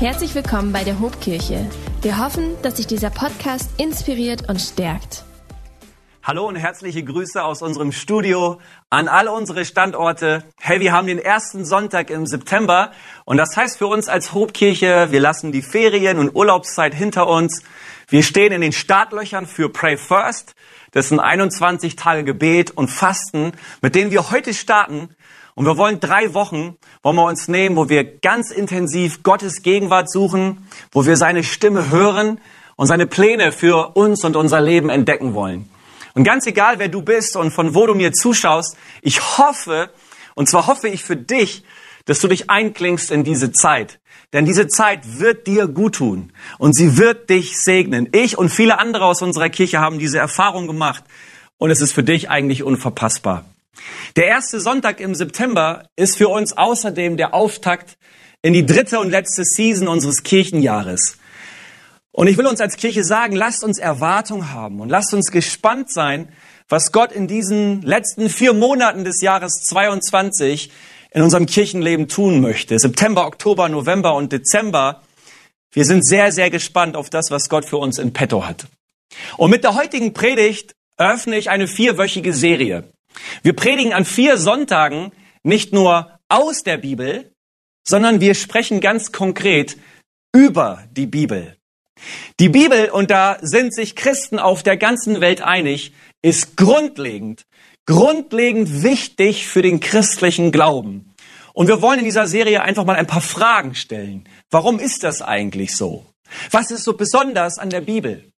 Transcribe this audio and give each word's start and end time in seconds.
Herzlich 0.00 0.32
willkommen 0.36 0.72
bei 0.72 0.84
der 0.84 1.00
Hobkirche. 1.00 1.68
Wir 2.02 2.18
hoffen, 2.18 2.54
dass 2.62 2.76
sich 2.76 2.86
dieser 2.86 3.10
Podcast 3.10 3.68
inspiriert 3.80 4.48
und 4.48 4.60
stärkt. 4.60 5.24
Hallo 6.22 6.46
und 6.46 6.54
herzliche 6.54 7.02
Grüße 7.02 7.42
aus 7.42 7.62
unserem 7.62 7.90
Studio 7.90 8.60
an 8.90 9.08
alle 9.08 9.32
unsere 9.32 9.64
Standorte. 9.64 10.44
Hey, 10.60 10.78
wir 10.78 10.92
haben 10.92 11.08
den 11.08 11.18
ersten 11.18 11.64
Sonntag 11.64 12.10
im 12.10 12.26
September 12.26 12.92
und 13.24 13.38
das 13.38 13.56
heißt 13.56 13.78
für 13.78 13.88
uns 13.88 14.08
als 14.08 14.32
Hobkirche, 14.34 15.08
wir 15.10 15.18
lassen 15.18 15.50
die 15.50 15.62
Ferien 15.62 16.20
und 16.20 16.32
Urlaubszeit 16.32 16.94
hinter 16.94 17.26
uns. 17.26 17.64
Wir 18.06 18.22
stehen 18.22 18.52
in 18.52 18.60
den 18.60 18.72
Startlöchern 18.72 19.48
für 19.48 19.68
Pray 19.68 19.96
First. 19.96 20.54
Das 20.92 21.08
sind 21.08 21.18
21 21.18 21.96
Tage 21.96 22.22
Gebet 22.22 22.70
und 22.70 22.86
Fasten, 22.86 23.50
mit 23.82 23.96
denen 23.96 24.12
wir 24.12 24.30
heute 24.30 24.54
starten. 24.54 25.08
Und 25.58 25.66
wir 25.66 25.76
wollen 25.76 25.98
drei 25.98 26.34
Wochen, 26.34 26.76
wollen 27.02 27.16
wir 27.16 27.24
uns 27.24 27.48
nehmen, 27.48 27.74
wo 27.74 27.88
wir 27.88 28.04
ganz 28.04 28.52
intensiv 28.52 29.24
Gottes 29.24 29.62
Gegenwart 29.62 30.08
suchen, 30.08 30.68
wo 30.92 31.04
wir 31.04 31.16
seine 31.16 31.42
Stimme 31.42 31.90
hören 31.90 32.40
und 32.76 32.86
seine 32.86 33.08
Pläne 33.08 33.50
für 33.50 33.96
uns 33.96 34.24
und 34.24 34.36
unser 34.36 34.60
Leben 34.60 34.88
entdecken 34.88 35.34
wollen. 35.34 35.68
Und 36.14 36.22
ganz 36.22 36.46
egal, 36.46 36.78
wer 36.78 36.86
du 36.86 37.02
bist 37.02 37.34
und 37.34 37.50
von 37.50 37.74
wo 37.74 37.88
du 37.88 37.96
mir 37.96 38.12
zuschaust, 38.12 38.76
ich 39.02 39.20
hoffe, 39.36 39.90
und 40.36 40.48
zwar 40.48 40.68
hoffe 40.68 40.86
ich 40.86 41.02
für 41.02 41.16
dich, 41.16 41.64
dass 42.04 42.20
du 42.20 42.28
dich 42.28 42.48
einklingst 42.48 43.10
in 43.10 43.24
diese 43.24 43.50
Zeit. 43.50 43.98
Denn 44.32 44.44
diese 44.44 44.68
Zeit 44.68 45.18
wird 45.18 45.48
dir 45.48 45.66
gut 45.66 45.96
tun 45.96 46.32
und 46.58 46.76
sie 46.76 46.98
wird 46.98 47.30
dich 47.30 47.60
segnen. 47.60 48.08
Ich 48.12 48.38
und 48.38 48.50
viele 48.50 48.78
andere 48.78 49.06
aus 49.06 49.22
unserer 49.22 49.48
Kirche 49.48 49.80
haben 49.80 49.98
diese 49.98 50.18
Erfahrung 50.18 50.68
gemacht 50.68 51.02
und 51.56 51.72
es 51.72 51.80
ist 51.80 51.90
für 51.90 52.04
dich 52.04 52.30
eigentlich 52.30 52.62
unverpassbar. 52.62 53.44
Der 54.16 54.26
erste 54.26 54.60
Sonntag 54.60 55.00
im 55.00 55.14
September 55.14 55.88
ist 55.96 56.16
für 56.16 56.28
uns 56.28 56.56
außerdem 56.56 57.16
der 57.16 57.34
Auftakt 57.34 57.96
in 58.42 58.52
die 58.52 58.66
dritte 58.66 58.98
und 59.00 59.10
letzte 59.10 59.44
Season 59.44 59.88
unseres 59.88 60.22
Kirchenjahres. 60.22 61.18
Und 62.12 62.26
ich 62.26 62.36
will 62.36 62.46
uns 62.46 62.60
als 62.60 62.76
Kirche 62.76 63.04
sagen, 63.04 63.36
lasst 63.36 63.62
uns 63.62 63.78
Erwartung 63.78 64.50
haben 64.50 64.80
und 64.80 64.88
lasst 64.88 65.14
uns 65.14 65.30
gespannt 65.30 65.92
sein, 65.92 66.28
was 66.68 66.92
Gott 66.92 67.12
in 67.12 67.28
diesen 67.28 67.82
letzten 67.82 68.28
vier 68.28 68.52
Monaten 68.52 69.04
des 69.04 69.20
Jahres 69.20 69.64
22 69.66 70.72
in 71.12 71.22
unserem 71.22 71.46
Kirchenleben 71.46 72.08
tun 72.08 72.40
möchte. 72.40 72.78
September, 72.78 73.26
Oktober, 73.26 73.68
November 73.68 74.14
und 74.14 74.32
Dezember. 74.32 75.02
Wir 75.72 75.84
sind 75.84 76.04
sehr, 76.04 76.32
sehr 76.32 76.50
gespannt 76.50 76.96
auf 76.96 77.08
das, 77.08 77.30
was 77.30 77.48
Gott 77.48 77.64
für 77.64 77.76
uns 77.76 77.98
in 77.98 78.12
petto 78.12 78.46
hat. 78.46 78.66
Und 79.36 79.50
mit 79.50 79.64
der 79.64 79.74
heutigen 79.74 80.12
Predigt 80.12 80.74
eröffne 80.96 81.38
ich 81.38 81.50
eine 81.50 81.68
vierwöchige 81.68 82.34
Serie. 82.34 82.84
Wir 83.42 83.54
predigen 83.54 83.92
an 83.92 84.04
vier 84.04 84.38
Sonntagen 84.38 85.12
nicht 85.42 85.72
nur 85.72 86.18
aus 86.28 86.62
der 86.62 86.76
Bibel, 86.76 87.32
sondern 87.86 88.20
wir 88.20 88.34
sprechen 88.34 88.80
ganz 88.80 89.12
konkret 89.12 89.76
über 90.34 90.84
die 90.92 91.06
Bibel. 91.06 91.56
Die 92.38 92.48
Bibel, 92.48 92.90
und 92.90 93.10
da 93.10 93.38
sind 93.40 93.74
sich 93.74 93.96
Christen 93.96 94.38
auf 94.38 94.62
der 94.62 94.76
ganzen 94.76 95.20
Welt 95.20 95.42
einig, 95.42 95.92
ist 96.22 96.56
grundlegend, 96.56 97.46
grundlegend 97.86 98.82
wichtig 98.82 99.46
für 99.46 99.62
den 99.62 99.80
christlichen 99.80 100.52
Glauben. 100.52 101.14
Und 101.54 101.66
wir 101.66 101.82
wollen 101.82 101.98
in 101.98 102.04
dieser 102.04 102.28
Serie 102.28 102.62
einfach 102.62 102.84
mal 102.84 102.96
ein 102.96 103.06
paar 103.06 103.20
Fragen 103.20 103.74
stellen. 103.74 104.28
Warum 104.50 104.78
ist 104.78 105.02
das 105.02 105.22
eigentlich 105.22 105.74
so? 105.74 106.06
Was 106.50 106.70
ist 106.70 106.84
so 106.84 106.92
besonders 106.92 107.58
an 107.58 107.70
der 107.70 107.80
Bibel? 107.80 108.30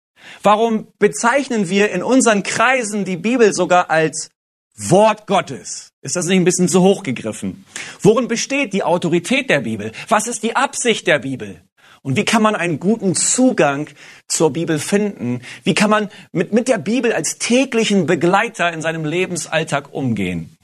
Warum 0.42 0.88
bezeichnen 0.98 1.68
wir 1.68 1.90
in 1.90 2.02
unseren 2.02 2.42
Kreisen 2.42 3.04
die 3.04 3.16
Bibel 3.16 3.52
sogar 3.54 3.90
als 3.90 4.30
Wort 4.78 5.26
Gottes. 5.26 5.92
Ist 6.02 6.14
das 6.14 6.26
nicht 6.26 6.38
ein 6.38 6.44
bisschen 6.44 6.68
zu 6.68 6.82
hoch 6.82 7.02
gegriffen? 7.02 7.64
Worin 8.00 8.28
besteht 8.28 8.72
die 8.72 8.84
Autorität 8.84 9.50
der 9.50 9.60
Bibel? 9.60 9.92
Was 10.08 10.28
ist 10.28 10.44
die 10.44 10.54
Absicht 10.54 11.06
der 11.06 11.18
Bibel? 11.18 11.62
Und 12.02 12.16
wie 12.16 12.24
kann 12.24 12.42
man 12.42 12.54
einen 12.54 12.78
guten 12.78 13.16
Zugang 13.16 13.88
zur 14.28 14.52
Bibel 14.52 14.78
finden? 14.78 15.42
Wie 15.64 15.74
kann 15.74 15.90
man 15.90 16.08
mit, 16.30 16.52
mit 16.52 16.68
der 16.68 16.78
Bibel 16.78 17.12
als 17.12 17.38
täglichen 17.38 18.06
Begleiter 18.06 18.72
in 18.72 18.80
seinem 18.80 19.04
Lebensalltag 19.04 19.92
umgehen? 19.92 20.56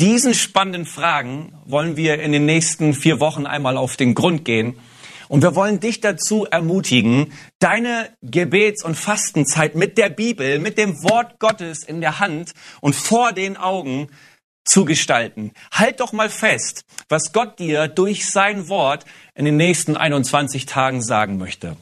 Diesen 0.00 0.34
spannenden 0.34 0.84
Fragen 0.84 1.54
wollen 1.64 1.96
wir 1.96 2.20
in 2.20 2.32
den 2.32 2.44
nächsten 2.44 2.92
vier 2.92 3.20
Wochen 3.20 3.46
einmal 3.46 3.76
auf 3.76 3.96
den 3.96 4.14
Grund 4.14 4.44
gehen 4.44 4.74
und 5.32 5.40
wir 5.40 5.54
wollen 5.54 5.80
dich 5.80 6.02
dazu 6.02 6.44
ermutigen, 6.44 7.32
deine 7.58 8.10
Gebets- 8.20 8.84
und 8.84 8.98
Fastenzeit 8.98 9.74
mit 9.74 9.96
der 9.96 10.10
Bibel, 10.10 10.58
mit 10.58 10.76
dem 10.76 11.02
Wort 11.04 11.40
Gottes 11.40 11.84
in 11.84 12.02
der 12.02 12.18
Hand 12.18 12.52
und 12.82 12.94
vor 12.94 13.32
den 13.32 13.56
Augen 13.56 14.08
zu 14.66 14.84
gestalten. 14.84 15.52
Halt 15.72 16.00
doch 16.00 16.12
mal 16.12 16.28
fest, 16.28 16.84
was 17.08 17.32
Gott 17.32 17.58
dir 17.58 17.88
durch 17.88 18.26
sein 18.26 18.68
Wort 18.68 19.06
in 19.34 19.46
den 19.46 19.56
nächsten 19.56 19.96
21 19.96 20.66
Tagen 20.66 21.02
sagen 21.02 21.38
möchte. 21.38 21.78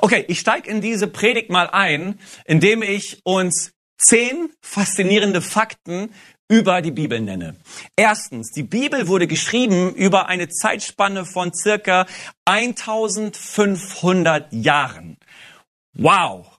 Okay, 0.00 0.26
ich 0.28 0.38
steige 0.38 0.68
in 0.68 0.82
diese 0.82 1.06
Predigt 1.06 1.48
mal 1.48 1.70
ein, 1.70 2.20
indem 2.44 2.82
ich 2.82 3.22
uns 3.24 3.72
zehn 3.96 4.50
faszinierende 4.60 5.40
Fakten 5.40 6.10
über 6.48 6.82
die 6.82 6.90
Bibel 6.90 7.20
nenne. 7.20 7.56
Erstens, 7.94 8.52
die 8.52 8.62
Bibel 8.62 9.06
wurde 9.06 9.26
geschrieben 9.26 9.94
über 9.94 10.28
eine 10.28 10.48
Zeitspanne 10.48 11.26
von 11.26 11.52
circa 11.54 12.06
1500 12.46 14.50
Jahren. 14.52 15.18
Wow. 15.92 16.58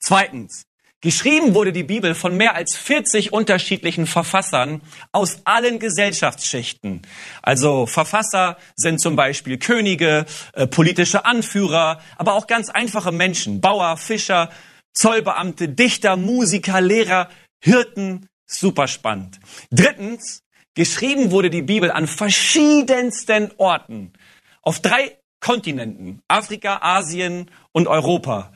Zweitens, 0.00 0.64
geschrieben 1.00 1.54
wurde 1.54 1.72
die 1.72 1.82
Bibel 1.82 2.14
von 2.14 2.36
mehr 2.36 2.54
als 2.54 2.76
40 2.76 3.32
unterschiedlichen 3.32 4.06
Verfassern 4.06 4.80
aus 5.12 5.42
allen 5.44 5.78
Gesellschaftsschichten. 5.78 7.02
Also 7.42 7.86
Verfasser 7.86 8.56
sind 8.76 9.00
zum 9.00 9.14
Beispiel 9.14 9.58
Könige, 9.58 10.24
äh, 10.54 10.66
politische 10.66 11.26
Anführer, 11.26 12.00
aber 12.16 12.32
auch 12.32 12.46
ganz 12.46 12.70
einfache 12.70 13.12
Menschen, 13.12 13.60
Bauer, 13.60 13.98
Fischer, 13.98 14.50
Zollbeamte, 14.94 15.68
Dichter, 15.68 16.16
Musiker, 16.16 16.80
Lehrer, 16.80 17.28
Hirten, 17.60 18.28
Super 18.48 18.88
spannend. 18.88 19.38
Drittens, 19.70 20.42
geschrieben 20.74 21.30
wurde 21.30 21.50
die 21.50 21.62
Bibel 21.62 21.90
an 21.90 22.06
verschiedensten 22.06 23.52
Orten. 23.58 24.14
Auf 24.62 24.80
drei 24.80 25.18
Kontinenten. 25.40 26.22
Afrika, 26.28 26.78
Asien 26.82 27.50
und 27.72 27.86
Europa. 27.86 28.52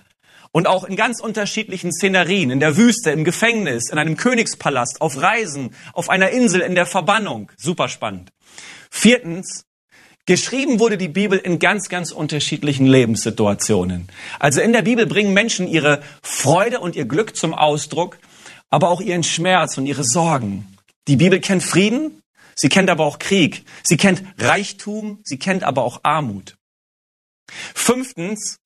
Und 0.50 0.66
auch 0.66 0.84
in 0.84 0.96
ganz 0.96 1.20
unterschiedlichen 1.20 1.92
Szenerien. 1.92 2.50
In 2.50 2.60
der 2.60 2.76
Wüste, 2.76 3.10
im 3.10 3.24
Gefängnis, 3.24 3.90
in 3.90 3.98
einem 3.98 4.16
Königspalast, 4.16 5.00
auf 5.00 5.20
Reisen, 5.20 5.74
auf 5.92 6.10
einer 6.10 6.30
Insel, 6.30 6.62
in 6.62 6.74
der 6.74 6.86
Verbannung. 6.86 7.52
Super 7.56 7.88
spannend. 7.88 8.32
Viertens, 8.90 9.66
Geschrieben 10.24 10.78
wurde 10.78 10.98
die 10.98 11.08
Bibel 11.08 11.36
in 11.36 11.58
ganz, 11.58 11.88
ganz 11.88 12.12
unterschiedlichen 12.12 12.86
Lebenssituationen. 12.86 14.06
Also 14.38 14.60
in 14.60 14.72
der 14.72 14.82
Bibel 14.82 15.04
bringen 15.04 15.34
Menschen 15.34 15.66
ihre 15.66 16.00
Freude 16.22 16.78
und 16.78 16.94
ihr 16.94 17.06
Glück 17.06 17.34
zum 17.34 17.52
Ausdruck 17.54 18.18
aber 18.72 18.88
auch 18.88 19.02
ihren 19.02 19.22
Schmerz 19.22 19.76
und 19.76 19.86
ihre 19.86 20.02
Sorgen. 20.02 20.66
Die 21.06 21.16
Bibel 21.16 21.40
kennt 21.40 21.62
Frieden, 21.62 22.22
sie 22.56 22.70
kennt 22.70 22.88
aber 22.88 23.04
auch 23.04 23.18
Krieg, 23.18 23.64
sie 23.84 23.98
kennt 23.98 24.24
Reichtum, 24.38 25.20
sie 25.24 25.38
kennt 25.38 25.62
aber 25.62 25.84
auch 25.84 26.00
Armut. 26.04 26.56
Fünftens, 27.74 28.60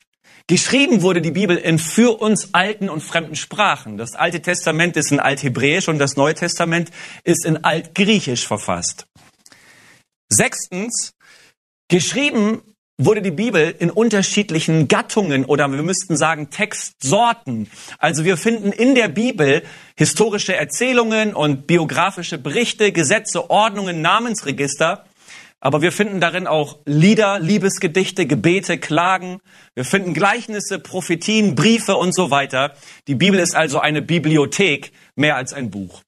geschrieben 0.46 1.02
wurde 1.02 1.20
die 1.20 1.32
Bibel 1.32 1.56
in 1.56 1.80
für 1.80 2.20
uns 2.20 2.54
alten 2.54 2.88
und 2.88 3.02
fremden 3.02 3.34
Sprachen. 3.34 3.98
Das 3.98 4.14
Alte 4.14 4.40
Testament 4.40 4.96
ist 4.96 5.10
in 5.10 5.18
Althebräisch 5.18 5.88
und 5.88 5.98
das 5.98 6.16
Neue 6.16 6.34
Testament 6.34 6.92
ist 7.24 7.44
in 7.44 7.64
Altgriechisch 7.64 8.46
verfasst. 8.46 9.08
Sechstens, 10.28 11.14
geschrieben 11.88 12.62
wurde 12.98 13.20
die 13.20 13.30
Bibel 13.30 13.74
in 13.78 13.90
unterschiedlichen 13.90 14.88
Gattungen 14.88 15.44
oder 15.44 15.70
wir 15.70 15.82
müssten 15.82 16.16
sagen 16.16 16.48
Textsorten. 16.50 17.68
Also 17.98 18.24
wir 18.24 18.36
finden 18.36 18.72
in 18.72 18.94
der 18.94 19.08
Bibel 19.08 19.62
historische 19.96 20.56
Erzählungen 20.56 21.34
und 21.34 21.66
biografische 21.66 22.38
Berichte, 22.38 22.92
Gesetze, 22.92 23.50
Ordnungen, 23.50 24.00
Namensregister. 24.00 25.04
Aber 25.60 25.82
wir 25.82 25.92
finden 25.92 26.20
darin 26.20 26.46
auch 26.46 26.78
Lieder, 26.86 27.38
Liebesgedichte, 27.38 28.26
Gebete, 28.26 28.78
Klagen. 28.78 29.40
Wir 29.74 29.84
finden 29.84 30.14
Gleichnisse, 30.14 30.78
Prophetien, 30.78 31.54
Briefe 31.54 31.96
und 31.96 32.14
so 32.14 32.30
weiter. 32.30 32.74
Die 33.08 33.14
Bibel 33.14 33.40
ist 33.40 33.54
also 33.54 33.78
eine 33.78 34.00
Bibliothek 34.00 34.92
mehr 35.16 35.36
als 35.36 35.52
ein 35.52 35.70
Buch. 35.70 36.02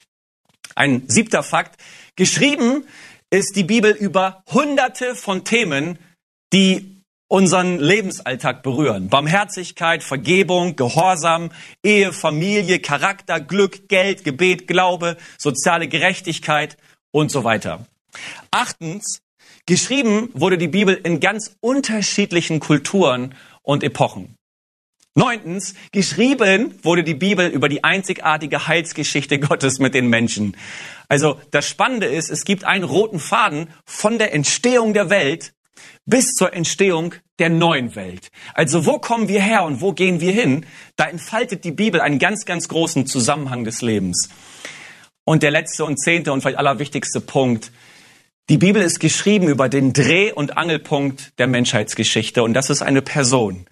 Ein 0.75 1.03
siebter 1.09 1.43
Fakt. 1.43 1.81
Geschrieben 2.17 2.85
ist 3.31 3.57
die 3.57 3.65
Bibel 3.65 3.91
über 3.91 4.43
hunderte 4.47 5.15
von 5.15 5.45
Themen, 5.45 5.99
die 6.53 6.99
unseren 7.29 7.79
Lebensalltag 7.79 8.63
berühren. 8.63 9.09
Barmherzigkeit, 9.09 10.03
Vergebung, 10.03 10.77
Gehorsam, 10.77 11.51
Ehe, 11.85 12.13
Familie, 12.13 12.81
Charakter, 12.81 13.39
Glück, 13.39 13.89
Geld, 13.89 14.25
Gebet, 14.25 14.67
Glaube, 14.67 15.17
soziale 15.37 15.89
Gerechtigkeit 15.89 16.79
und 17.11 17.31
so 17.31 17.45
weiter. 17.45 17.87
Achtens, 18.51 19.21
geschrieben 19.67 20.31
wurde 20.33 20.57
die 20.57 20.69
Bibel 20.69 20.95
in 20.95 21.21
ganz 21.21 21.57
unterschiedlichen 21.61 22.61
Kulturen 22.61 23.35
und 23.63 23.85
Epochen. 23.85 24.35
Neuntens, 25.15 25.75
geschrieben 25.91 26.79
wurde 26.83 27.03
die 27.03 27.15
Bibel 27.15 27.49
über 27.49 27.69
die 27.69 27.83
einzigartige 27.85 28.69
Heilsgeschichte 28.69 29.39
Gottes 29.41 29.81
mit 29.81 29.93
den 29.93 30.09
Menschen. 30.09 30.57
Also 31.09 31.41
das 31.51 31.69
Spannende 31.69 32.07
ist, 32.07 32.31
es 32.31 32.45
gibt 32.45 32.65
einen 32.65 32.85
roten 32.85 33.19
Faden 33.19 33.69
von 33.85 34.19
der 34.19 34.33
Entstehung 34.33 34.95
der 34.95 35.11
Welt 35.11 35.53
bis 36.07 36.33
zur 36.33 36.53
Entstehung 36.55 37.15
der 37.39 37.51
neuen 37.51 37.95
Welt. 37.95 38.31
Also 38.55 38.87
wo 38.87 38.99
kommen 38.99 39.29
wir 39.29 39.41
her 39.41 39.65
und 39.65 39.81
wo 39.81 39.93
gehen 39.93 40.21
wir 40.21 40.33
hin? 40.33 40.67
Da 40.97 41.07
entfaltet 41.07 41.65
die 41.65 41.71
Bibel 41.71 42.01
einen 42.01 42.19
ganz, 42.19 42.45
ganz 42.45 42.69
großen 42.69 43.07
Zusammenhang 43.07 43.65
des 43.65 43.83
Lebens. 43.83 44.29
Und 45.25 45.43
der 45.43 45.51
letzte 45.51 45.85
und 45.85 45.99
zehnte 45.99 46.33
und 46.33 46.41
vielleicht 46.41 46.59
allerwichtigste 46.59 47.21
Punkt. 47.21 47.71
Die 48.49 48.57
Bibel 48.57 48.83
ist 48.83 48.99
geschrieben 48.99 49.49
über 49.49 49.69
den 49.69 49.93
Dreh- 49.93 50.33
und 50.33 50.57
Angelpunkt 50.57 51.39
der 51.39 51.47
Menschheitsgeschichte 51.47 52.43
und 52.43 52.55
das 52.55 52.71
ist 52.71 52.81
eine 52.81 53.03
Person, 53.03 53.67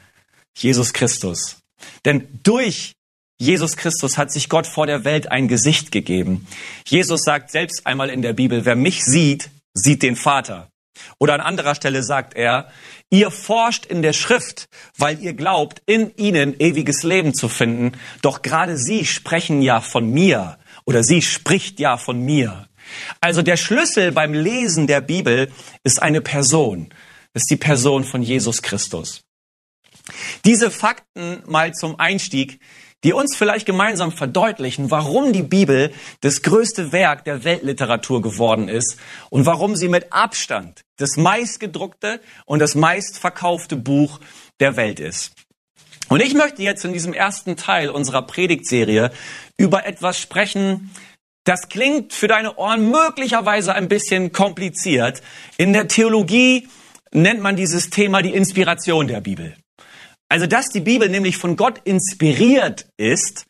Jesus 0.54 0.92
Christus. 0.92 1.56
Denn 2.04 2.28
durch 2.42 2.92
Jesus 3.38 3.76
Christus 3.76 4.16
hat 4.16 4.32
sich 4.32 4.48
Gott 4.48 4.66
vor 4.66 4.86
der 4.86 5.04
Welt 5.04 5.30
ein 5.30 5.48
Gesicht 5.48 5.92
gegeben. 5.92 6.46
Jesus 6.86 7.22
sagt 7.22 7.50
selbst 7.50 7.86
einmal 7.86 8.08
in 8.10 8.22
der 8.22 8.32
Bibel, 8.32 8.64
wer 8.64 8.76
mich 8.76 9.04
sieht, 9.04 9.50
sieht 9.74 10.02
den 10.02 10.16
Vater. 10.16 10.70
Oder 11.19 11.34
an 11.34 11.40
anderer 11.40 11.75
Stelle 11.75 12.02
sagt 12.02 12.34
er, 12.34 12.70
ihr 13.10 13.31
forscht 13.31 13.87
in 13.87 14.02
der 14.02 14.12
Schrift, 14.12 14.69
weil 14.96 15.20
ihr 15.20 15.34
glaubt, 15.34 15.82
in 15.87 16.14
ihnen 16.16 16.58
ewiges 16.58 17.02
Leben 17.02 17.34
zu 17.34 17.48
finden. 17.48 17.93
Doch 18.22 18.43
gerade 18.43 18.76
sie 18.76 19.04
sprechen 19.04 19.62
ja 19.62 19.81
von 19.81 20.10
mir 20.10 20.58
oder 20.84 21.02
sie 21.02 21.22
spricht 21.22 21.81
ja 21.81 21.96
von 21.96 22.20
mir. 22.20 22.69
Also 23.20 23.43
der 23.43 23.56
Schlüssel 23.56 24.12
beim 24.12 24.32
Lesen 24.32 24.87
der 24.87 25.00
Bibel 25.00 25.50
ist 25.82 26.02
eine 26.02 26.20
Person. 26.20 26.90
Ist 27.34 27.50
die 27.50 27.56
Person 27.56 28.04
von 28.04 28.22
Jesus 28.22 28.62
Christus. 28.62 29.22
Diese 30.44 30.70
Fakten 30.70 31.42
mal 31.46 31.75
zum 31.75 31.99
Einstieg, 31.99 32.60
die 33.06 33.12
uns 33.12 33.36
vielleicht 33.36 33.66
gemeinsam 33.66 34.10
verdeutlichen, 34.10 34.90
warum 34.90 35.32
die 35.32 35.44
Bibel 35.44 35.92
das 36.22 36.42
größte 36.42 36.90
Werk 36.90 37.24
der 37.24 37.44
Weltliteratur 37.44 38.20
geworden 38.20 38.68
ist 38.68 38.98
und 39.30 39.46
warum 39.46 39.76
sie 39.76 39.88
mit 39.88 40.12
Abstand 40.12 40.84
das 40.96 41.16
meistgedruckte 41.16 42.20
und 42.46 42.58
das 42.58 42.74
meistverkaufte 42.74 43.76
Buch 43.76 44.18
der 44.58 44.74
Welt 44.76 44.98
ist. 44.98 45.30
Und 46.08 46.20
ich 46.20 46.34
möchte 46.34 46.64
jetzt 46.64 46.84
in 46.84 46.92
diesem 46.92 47.12
ersten 47.12 47.56
Teil 47.56 47.90
unserer 47.90 48.22
Predigtserie 48.22 49.12
über 49.56 49.86
etwas 49.86 50.18
sprechen, 50.18 50.90
das 51.44 51.68
klingt 51.68 52.12
für 52.12 52.26
deine 52.26 52.56
Ohren 52.56 52.90
möglicherweise 52.90 53.72
ein 53.72 53.86
bisschen 53.86 54.32
kompliziert. 54.32 55.22
In 55.58 55.72
der 55.72 55.86
Theologie 55.86 56.66
nennt 57.12 57.40
man 57.40 57.54
dieses 57.54 57.88
Thema 57.88 58.20
die 58.20 58.34
Inspiration 58.34 59.06
der 59.06 59.20
Bibel. 59.20 59.56
Also, 60.28 60.46
dass 60.46 60.67
die 60.69 60.81
Bibel 60.81 61.08
nämlich 61.08 61.37
von 61.37 61.56
Gott 61.56 61.81
inspiriert 61.84 62.87
ist, 62.96 63.46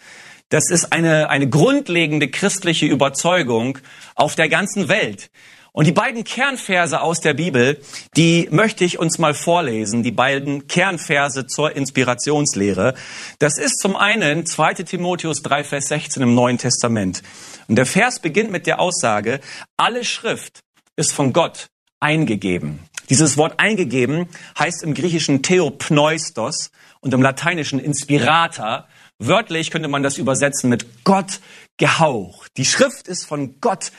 das 0.49 0.71
ist 0.71 0.93
eine, 0.93 1.31
eine 1.31 1.49
grundlegende 1.49 2.29
christliche 2.29 2.87
Überzeugung 2.87 3.79
auf 4.15 4.37
der 4.37 4.49
ganzen 4.49 4.89
Welt. 4.89 5.31
Und 5.73 5.87
die 5.87 5.93
beiden 5.93 6.25
Kernverse 6.25 7.03
aus 7.03 7.21
der 7.21 7.35
Bibel, 7.35 7.79
die 8.17 8.49
möchte 8.51 8.85
ich 8.85 8.99
uns 8.99 9.19
mal 9.19 9.35
vorlesen, 9.35 10.03
die 10.03 10.11
beiden 10.11 10.69
Kernverse 10.69 11.47
zur 11.47 11.77
Inspirationslehre. 11.77 12.95
Das 13.41 13.59
ist 13.59 13.81
zum 13.81 13.95
einen 13.95 14.47
2 14.47 14.73
Timotheus 14.75 15.43
3, 15.43 15.65
Vers 15.65 15.89
16 15.89 16.23
im 16.23 16.35
Neuen 16.35 16.57
Testament. 16.57 17.23
Und 17.69 17.77
der 17.77 17.85
Vers 17.85 18.21
beginnt 18.21 18.51
mit 18.51 18.67
der 18.67 18.81
Aussage, 18.81 19.41
alle 19.77 20.05
Schrift 20.05 20.61
ist 20.97 21.13
von 21.13 21.35
Gott 21.35 21.67
eingegeben. 22.01 22.79
Dieses 23.09 23.37
Wort 23.37 23.59
eingegeben 23.59 24.29
heißt 24.59 24.83
im 24.83 24.95
Griechischen 24.95 25.43
Theopneustos 25.43 26.71
und 27.01 27.15
im 27.15 27.23
Lateinischen 27.23 27.79
Inspirata. 27.79 28.89
Wörtlich 29.19 29.71
könnte 29.71 29.89
man 29.89 30.03
das 30.03 30.19
übersetzen 30.19 30.69
mit 30.69 31.05
Gott 31.05 31.41
gehaucht. 31.77 32.53
Die 32.57 32.65
Schrift 32.65 33.09
ist 33.09 33.27
von 33.27 33.61
Gott 33.61 33.93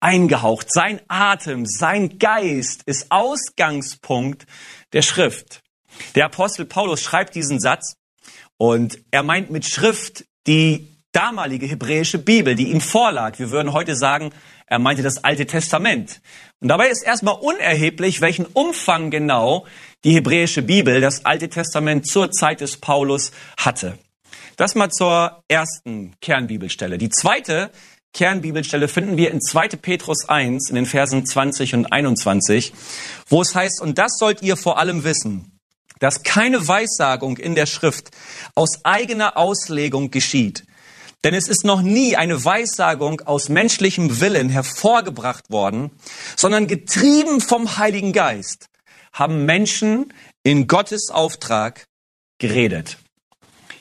eingehaucht. 0.00 0.68
Sein 0.70 1.00
Atem, 1.08 1.66
sein 1.66 2.18
Geist 2.18 2.82
ist 2.84 3.06
Ausgangspunkt 3.10 4.46
der 4.92 5.02
Schrift. 5.02 5.62
Der 6.14 6.26
Apostel 6.26 6.64
Paulus 6.64 7.02
schreibt 7.02 7.34
diesen 7.34 7.60
Satz 7.60 7.96
und 8.56 8.98
er 9.10 9.22
meint 9.22 9.50
mit 9.50 9.64
Schrift 9.64 10.24
die 10.46 10.88
damalige 11.12 11.66
hebräische 11.66 12.18
Bibel, 12.18 12.54
die 12.54 12.70
ihm 12.70 12.80
vorlag. 12.80 13.38
Wir 13.38 13.50
würden 13.50 13.72
heute 13.72 13.94
sagen, 13.94 14.30
er 14.66 14.78
meinte 14.78 15.02
das 15.02 15.22
Alte 15.22 15.46
Testament. 15.46 16.20
Und 16.60 16.68
dabei 16.68 16.88
ist 16.88 17.02
erstmal 17.02 17.34
unerheblich, 17.34 18.20
welchen 18.20 18.46
Umfang 18.46 19.10
genau 19.10 19.66
die 20.04 20.14
hebräische 20.14 20.62
Bibel, 20.62 21.00
das 21.00 21.24
Alte 21.24 21.48
Testament 21.48 22.06
zur 22.06 22.30
Zeit 22.30 22.60
des 22.60 22.78
Paulus 22.78 23.32
hatte. 23.58 23.98
Das 24.56 24.74
mal 24.74 24.90
zur 24.90 25.42
ersten 25.48 26.14
Kernbibelstelle. 26.20 26.98
Die 26.98 27.10
zweite 27.10 27.70
Kernbibelstelle 28.14 28.88
finden 28.88 29.16
wir 29.16 29.30
in 29.32 29.40
2. 29.40 29.68
Petrus 29.70 30.28
1 30.28 30.70
in 30.70 30.76
den 30.76 30.86
Versen 30.86 31.26
20 31.26 31.74
und 31.74 31.92
21, 31.92 32.72
wo 33.28 33.42
es 33.42 33.54
heißt, 33.54 33.82
und 33.82 33.98
das 33.98 34.12
sollt 34.18 34.40
ihr 34.42 34.56
vor 34.56 34.78
allem 34.78 35.04
wissen, 35.04 35.58
dass 35.98 36.22
keine 36.22 36.66
Weissagung 36.66 37.36
in 37.36 37.54
der 37.54 37.66
Schrift 37.66 38.10
aus 38.54 38.84
eigener 38.84 39.36
Auslegung 39.36 40.10
geschieht, 40.10 40.64
denn 41.24 41.34
es 41.34 41.48
ist 41.48 41.64
noch 41.64 41.82
nie 41.82 42.16
eine 42.16 42.44
Weissagung 42.44 43.22
aus 43.22 43.48
menschlichem 43.48 44.20
Willen 44.20 44.50
hervorgebracht 44.50 45.50
worden, 45.50 45.90
sondern 46.36 46.66
getrieben 46.66 47.40
vom 47.40 47.78
Heiligen 47.78 48.12
Geist 48.12 48.68
haben 49.12 49.46
Menschen 49.46 50.12
in 50.42 50.66
Gottes 50.66 51.08
Auftrag 51.10 51.86
geredet. 52.38 52.98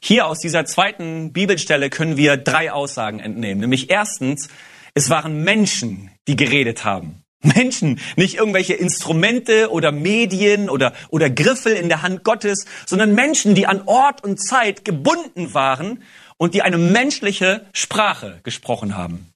Hier 0.02 0.28
aus 0.28 0.40
dieser 0.40 0.66
zweiten 0.66 1.34
Bibelstelle 1.34 1.90
können 1.90 2.18
wir 2.18 2.38
drei 2.38 2.72
Aussagen 2.72 3.20
entnehmen. 3.20 3.62
Nämlich 3.62 3.90
erstens, 3.90 4.48
es 4.94 5.10
waren 5.10 5.44
Menschen, 5.44 6.12
die 6.28 6.36
geredet 6.36 6.86
haben. 6.86 7.24
Menschen, 7.42 8.00
nicht 8.16 8.36
irgendwelche 8.36 8.74
Instrumente 8.74 9.70
oder 9.70 9.92
Medien 9.92 10.70
oder, 10.70 10.94
oder 11.10 11.30
Griffel 11.30 11.74
in 11.74 11.90
der 11.90 12.02
Hand 12.02 12.24
Gottes, 12.24 12.66
sondern 12.86 13.14
Menschen, 13.16 13.54
die 13.54 13.68
an 13.68 13.84
Ort 13.86 14.24
und 14.24 14.42
Zeit 14.42 14.86
gebunden 14.86 15.54
waren 15.54 16.04
und 16.44 16.54
die 16.54 16.62
eine 16.62 16.78
menschliche 16.78 17.66
Sprache 17.72 18.42
gesprochen 18.44 18.98
haben. 18.98 19.32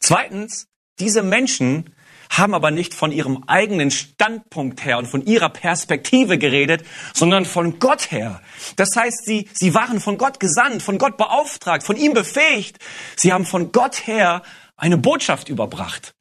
Zweitens, 0.00 0.68
diese 0.98 1.22
Menschen 1.22 1.94
haben 2.30 2.54
aber 2.54 2.70
nicht 2.70 2.94
von 2.94 3.12
ihrem 3.12 3.44
eigenen 3.46 3.90
Standpunkt 3.90 4.82
her 4.82 4.96
und 4.96 5.04
von 5.04 5.26
ihrer 5.26 5.50
Perspektive 5.50 6.38
geredet, 6.38 6.82
sondern 7.12 7.44
von 7.44 7.78
Gott 7.78 8.10
her. 8.10 8.40
Das 8.76 8.96
heißt, 8.96 9.26
sie, 9.26 9.50
sie 9.52 9.74
waren 9.74 10.00
von 10.00 10.16
Gott 10.16 10.40
gesandt, 10.40 10.82
von 10.82 10.96
Gott 10.96 11.18
beauftragt, 11.18 11.82
von 11.82 11.98
ihm 11.98 12.14
befähigt. 12.14 12.78
Sie 13.16 13.34
haben 13.34 13.44
von 13.44 13.70
Gott 13.70 14.06
her 14.06 14.40
eine 14.78 14.96
Botschaft 14.96 15.50
überbracht. 15.50 16.14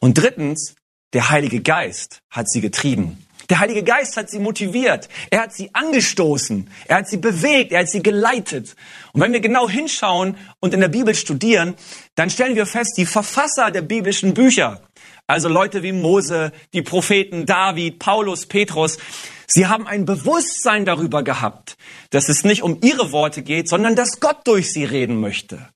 Und 0.00 0.18
drittens, 0.18 0.74
der 1.12 1.30
Heilige 1.30 1.62
Geist 1.62 2.22
hat 2.28 2.50
sie 2.50 2.60
getrieben. 2.60 3.24
Der 3.50 3.60
Heilige 3.60 3.82
Geist 3.82 4.16
hat 4.16 4.28
sie 4.28 4.40
motiviert. 4.40 5.08
Er 5.30 5.42
hat 5.42 5.54
sie 5.54 5.70
angestoßen. 5.74 6.68
Er 6.86 6.98
hat 6.98 7.08
sie 7.08 7.16
bewegt. 7.16 7.72
Er 7.72 7.80
hat 7.80 7.88
sie 7.88 8.02
geleitet. 8.02 8.76
Und 9.12 9.22
wenn 9.22 9.32
wir 9.32 9.40
genau 9.40 9.68
hinschauen 9.68 10.36
und 10.60 10.74
in 10.74 10.80
der 10.80 10.88
Bibel 10.88 11.14
studieren, 11.14 11.74
dann 12.14 12.28
stellen 12.28 12.56
wir 12.56 12.66
fest, 12.66 12.94
die 12.98 13.06
Verfasser 13.06 13.70
der 13.70 13.82
biblischen 13.82 14.34
Bücher, 14.34 14.82
also 15.26 15.48
Leute 15.48 15.82
wie 15.82 15.92
Mose, 15.92 16.52
die 16.72 16.82
Propheten 16.82 17.46
David, 17.46 17.98
Paulus, 17.98 18.46
Petrus, 18.46 18.98
sie 19.46 19.66
haben 19.66 19.86
ein 19.86 20.04
Bewusstsein 20.04 20.84
darüber 20.84 21.22
gehabt, 21.22 21.76
dass 22.10 22.28
es 22.28 22.44
nicht 22.44 22.62
um 22.62 22.78
ihre 22.82 23.12
Worte 23.12 23.42
geht, 23.42 23.68
sondern 23.68 23.96
dass 23.96 24.20
Gott 24.20 24.46
durch 24.46 24.72
sie 24.72 24.84
reden 24.84 25.20
möchte. 25.20 25.68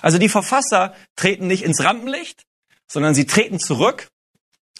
Also 0.00 0.18
die 0.18 0.28
Verfasser 0.28 0.94
treten 1.16 1.46
nicht 1.46 1.64
ins 1.64 1.82
Rampenlicht, 1.82 2.42
sondern 2.86 3.14
sie 3.14 3.26
treten 3.26 3.58
zurück 3.58 4.08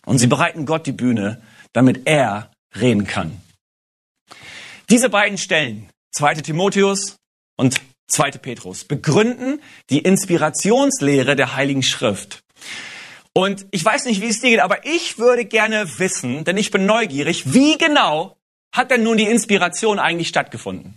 und 0.05 0.19
sie 0.19 0.27
bereiten 0.27 0.67
Gott 0.67 0.87
die 0.87 0.93
Bühne, 0.93 1.43
damit 1.75 2.07
er 2.07 2.51
reden 2.75 3.07
kann. 3.07 3.43
Diese 4.89 5.11
beiden 5.11 5.37
Stellen, 5.37 5.91
2. 6.13 6.37
Timotheus 6.37 7.17
und 7.57 7.81
2. 8.09 8.33
Petrus, 8.33 8.85
begründen 8.85 9.61
die 9.91 9.99
Inspirationslehre 9.99 11.37
der 11.37 11.55
Heiligen 11.55 11.83
Schrift. 11.83 12.43
Und 13.33 13.67
ich 13.73 13.85
weiß 13.85 14.05
nicht, 14.07 14.21
wie 14.21 14.29
es 14.29 14.41
dir 14.41 14.51
geht, 14.51 14.61
aber 14.61 14.87
ich 14.87 15.19
würde 15.19 15.45
gerne 15.45 15.99
wissen, 15.99 16.45
denn 16.45 16.57
ich 16.57 16.71
bin 16.71 16.87
neugierig, 16.87 17.53
wie 17.53 17.77
genau 17.77 18.37
hat 18.75 18.91
denn 18.91 19.03
nun 19.03 19.17
die 19.17 19.29
Inspiration 19.29 19.99
eigentlich 19.99 20.29
stattgefunden? 20.29 20.97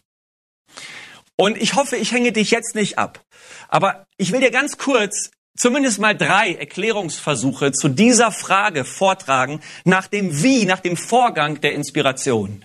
Und 1.35 1.57
ich 1.57 1.75
hoffe, 1.75 1.95
ich 1.97 2.11
hänge 2.11 2.31
dich 2.31 2.51
jetzt 2.51 2.75
nicht 2.75 2.97
ab. 2.97 3.23
Aber 3.67 4.05
ich 4.17 4.31
will 4.31 4.39
dir 4.39 4.51
ganz 4.51 4.77
kurz 4.77 5.29
zumindest 5.57 5.99
mal 5.99 6.15
drei 6.15 6.53
Erklärungsversuche 6.53 7.73
zu 7.73 7.89
dieser 7.89 8.31
Frage 8.31 8.85
vortragen, 8.85 9.59
nach 9.83 10.07
dem 10.07 10.41
Wie, 10.41 10.65
nach 10.65 10.79
dem 10.79 10.95
Vorgang 10.95 11.59
der 11.59 11.73
Inspiration. 11.73 12.63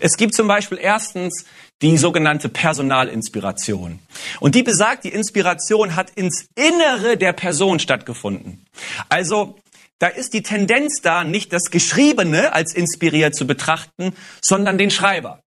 Es 0.00 0.16
gibt 0.16 0.34
zum 0.34 0.46
Beispiel 0.46 0.78
erstens 0.80 1.44
die 1.82 1.98
sogenannte 1.98 2.48
Personalinspiration. 2.48 3.98
Und 4.40 4.54
die 4.54 4.62
besagt, 4.62 5.04
die 5.04 5.10
Inspiration 5.10 5.96
hat 5.96 6.10
ins 6.10 6.46
Innere 6.54 7.16
der 7.16 7.32
Person 7.32 7.78
stattgefunden. 7.78 8.64
Also 9.08 9.56
da 9.98 10.08
ist 10.08 10.34
die 10.34 10.42
Tendenz 10.42 11.00
da, 11.02 11.24
nicht 11.24 11.52
das 11.52 11.70
Geschriebene 11.70 12.52
als 12.52 12.74
inspiriert 12.74 13.34
zu 13.34 13.46
betrachten, 13.46 14.14
sondern 14.40 14.78
den 14.78 14.90
Schreiber. 14.90 15.43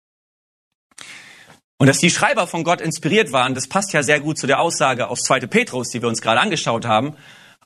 Und 1.77 1.87
dass 1.87 1.99
die 1.99 2.09
Schreiber 2.09 2.47
von 2.47 2.63
Gott 2.63 2.81
inspiriert 2.81 3.31
waren, 3.31 3.53
das 3.53 3.67
passt 3.67 3.93
ja 3.93 4.01
sehr 4.01 4.19
gut 4.19 4.39
zu 4.39 4.47
der 4.47 4.59
Aussage 4.59 5.09
aus 5.09 5.21
2. 5.21 5.41
Petrus, 5.41 5.89
die 5.89 6.01
wir 6.01 6.09
uns 6.09 6.21
gerade 6.21 6.41
angeschaut 6.41 6.85
haben. 6.85 7.15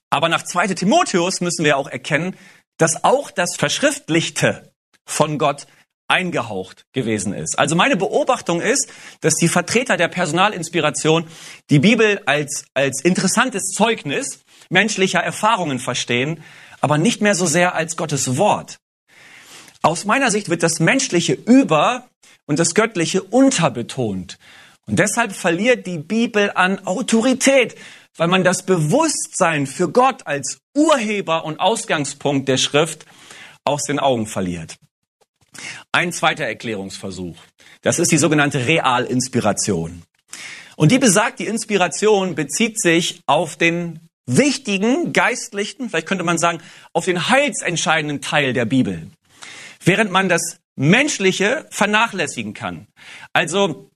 Aber 0.10 0.27
nach 0.27 0.44
2. 0.44 0.68
Timotheus 0.68 1.39
müssen 1.39 1.63
wir 1.63 1.77
auch 1.77 1.88
erkennen, 1.88 2.36
dass 2.77 3.03
auch 3.03 3.32
das 3.32 3.56
Verschriftlichte 3.56 4.74
von 5.06 5.38
Gott 5.38 5.65
eingehaucht 6.10 6.86
gewesen 6.91 7.34
ist. 7.34 7.58
Also 7.58 7.75
meine 7.75 7.96
Beobachtung 7.96 8.60
ist, 8.60 8.89
dass 9.22 9.36
die 9.36 9.48
Vertreter 9.48 9.96
der 9.96 10.10
Personalinspiration 10.10 11.25
die 11.70 11.80
Bibel 11.80 12.22
als, 12.25 12.65
als 12.74 13.01
interessantes 13.01 13.68
Zeugnis 13.74 14.41
menschlicher 14.70 15.22
Erfahrungen 15.22 15.80
verstehen, 15.80 16.44
aber 16.82 16.98
nicht 16.98 17.22
mehr 17.22 17.36
so 17.36 17.46
sehr 17.46 17.75
als 17.75 17.96
Gottes 17.96 18.36
Wort. 18.36 18.77
Aus 19.83 20.05
meiner 20.05 20.29
Sicht 20.29 20.50
wird 20.50 20.63
das 20.63 20.79
Menschliche 20.79 21.33
über 21.33 22.07
und 22.45 22.59
das 22.59 22.75
Göttliche 22.75 23.23
unterbetont. 23.23 24.38
Und 24.85 25.00
deshalb 25.00 25.33
verliert 25.33 25.88
die 25.88 25.97
Bibel 25.97 26.51
an 26.53 26.85
Autorität, 26.85 27.75
weil 28.17 28.27
man 28.27 28.43
das 28.43 28.63
Bewusstsein 28.63 29.65
für 29.65 29.89
Gott 29.89 30.27
als 30.27 30.59
Urheber 30.75 31.45
und 31.45 31.59
Ausgangspunkt 31.59 32.47
der 32.47 32.57
Schrift 32.57 33.05
aus 33.63 33.83
den 33.83 34.00
Augen 34.00 34.27
verliert. 34.27 34.77
Ein 35.91 36.11
zweiter 36.11 36.45
Erklärungsversuch. 36.45 37.38
Das 37.81 38.00
ist 38.00 38.11
die 38.11 38.17
sogenannte 38.17 38.67
Realinspiration. 38.67 40.03
Und 40.75 40.91
die 40.91 41.00
besagt, 41.00 41.39
die 41.39 41.47
Inspiration 41.47 42.35
bezieht 42.35 42.79
sich 42.79 43.21
auf 43.25 43.55
den 43.55 44.00
wichtigen, 44.25 45.13
geistlichen, 45.13 45.89
vielleicht 45.89 46.07
könnte 46.07 46.23
man 46.23 46.38
sagen, 46.38 46.59
auf 46.93 47.05
den 47.05 47.29
heilsentscheidenden 47.29 48.21
Teil 48.21 48.53
der 48.53 48.65
Bibel. 48.65 49.07
Während 49.83 50.11
man 50.11 50.29
das 50.29 50.59
Menschliche 50.75 51.67
vernachlässigen 51.69 52.53
kann. 52.53 52.88
Also 53.33 53.91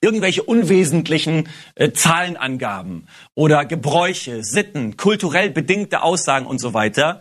irgendwelche 0.00 0.42
unwesentlichen 0.42 1.48
äh, 1.74 1.92
Zahlenangaben 1.92 3.08
oder 3.34 3.64
Gebräuche, 3.64 4.44
Sitten, 4.44 4.96
kulturell 4.96 5.50
bedingte 5.50 6.02
Aussagen 6.02 6.46
und 6.46 6.58
so 6.58 6.74
weiter 6.74 7.20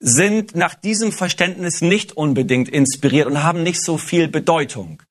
sind 0.00 0.54
nach 0.54 0.74
diesem 0.74 1.12
Verständnis 1.12 1.80
nicht 1.80 2.12
unbedingt 2.12 2.68
inspiriert 2.68 3.26
und 3.26 3.42
haben 3.42 3.62
nicht 3.62 3.82
so 3.82 3.96
viel 3.96 4.28
Bedeutung. 4.28 5.02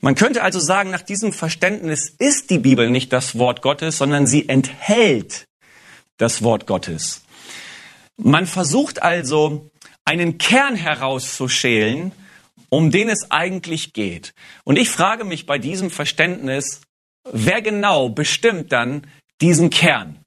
Man 0.00 0.14
könnte 0.14 0.42
also 0.42 0.60
sagen, 0.60 0.90
nach 0.90 1.02
diesem 1.02 1.32
Verständnis 1.32 2.14
ist 2.18 2.50
die 2.50 2.58
Bibel 2.58 2.88
nicht 2.88 3.12
das 3.12 3.36
Wort 3.36 3.62
Gottes, 3.62 3.98
sondern 3.98 4.26
sie 4.26 4.48
enthält 4.48 5.46
das 6.16 6.42
Wort 6.42 6.66
Gottes. 6.66 7.22
Man 8.16 8.46
versucht 8.46 9.02
also, 9.02 9.70
einen 10.08 10.38
Kern 10.38 10.74
herauszuschälen, 10.74 12.12
um 12.70 12.90
den 12.90 13.10
es 13.10 13.30
eigentlich 13.30 13.92
geht. 13.92 14.32
Und 14.64 14.78
ich 14.78 14.88
frage 14.88 15.24
mich 15.24 15.44
bei 15.44 15.58
diesem 15.58 15.90
Verständnis, 15.90 16.80
wer 17.30 17.60
genau 17.60 18.08
bestimmt 18.08 18.72
dann 18.72 19.06
diesen 19.42 19.68
Kern? 19.68 20.18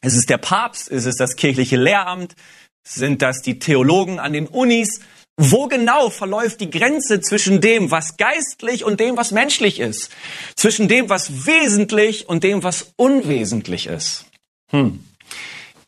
Ist 0.00 0.16
es 0.16 0.24
der 0.24 0.38
Papst? 0.38 0.88
Ist 0.88 1.04
es 1.04 1.16
das 1.16 1.36
kirchliche 1.36 1.76
Lehramt? 1.76 2.34
Sind 2.82 3.20
das 3.20 3.42
die 3.42 3.58
Theologen 3.58 4.18
an 4.18 4.32
den 4.32 4.46
Unis? 4.46 5.00
Wo 5.36 5.66
genau 5.66 6.08
verläuft 6.08 6.60
die 6.60 6.70
Grenze 6.70 7.20
zwischen 7.20 7.60
dem, 7.60 7.90
was 7.90 8.16
geistlich 8.16 8.84
und 8.84 9.00
dem, 9.00 9.18
was 9.18 9.32
menschlich 9.32 9.80
ist? 9.80 10.10
Zwischen 10.56 10.88
dem, 10.88 11.10
was 11.10 11.46
wesentlich 11.46 12.26
und 12.26 12.42
dem, 12.42 12.62
was 12.62 12.92
unwesentlich 12.96 13.86
ist? 13.86 14.24
Hm. 14.70 15.04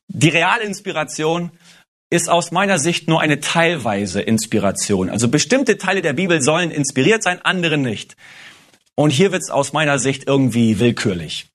Die 0.08 0.28
Realinspiration 0.28 1.50
ist 2.11 2.29
aus 2.29 2.53
meiner 2.53 2.79
Sicht 2.79 3.09
nur 3.09 3.21
eine 3.21 3.41
teilweise 3.41 4.21
Inspiration. 4.21 5.11
Also 5.11 5.29
bestimmte 5.29 5.77
Teile 5.79 6.03
der 6.03 6.13
Bibel 6.13 6.41
sollen 6.41 6.71
inspiriert 6.71 7.23
sein, 7.23 7.41
andere 7.43 7.79
nicht. 7.79 8.17
Und 8.95 9.11
hier 9.11 9.33
wird 9.33 9.43
es 9.43 9.51
aus 9.51 9.73
meiner 9.73 9.99
Sicht 9.99 10.27
irgendwie 10.27 10.79
willkürlich. 10.79 11.51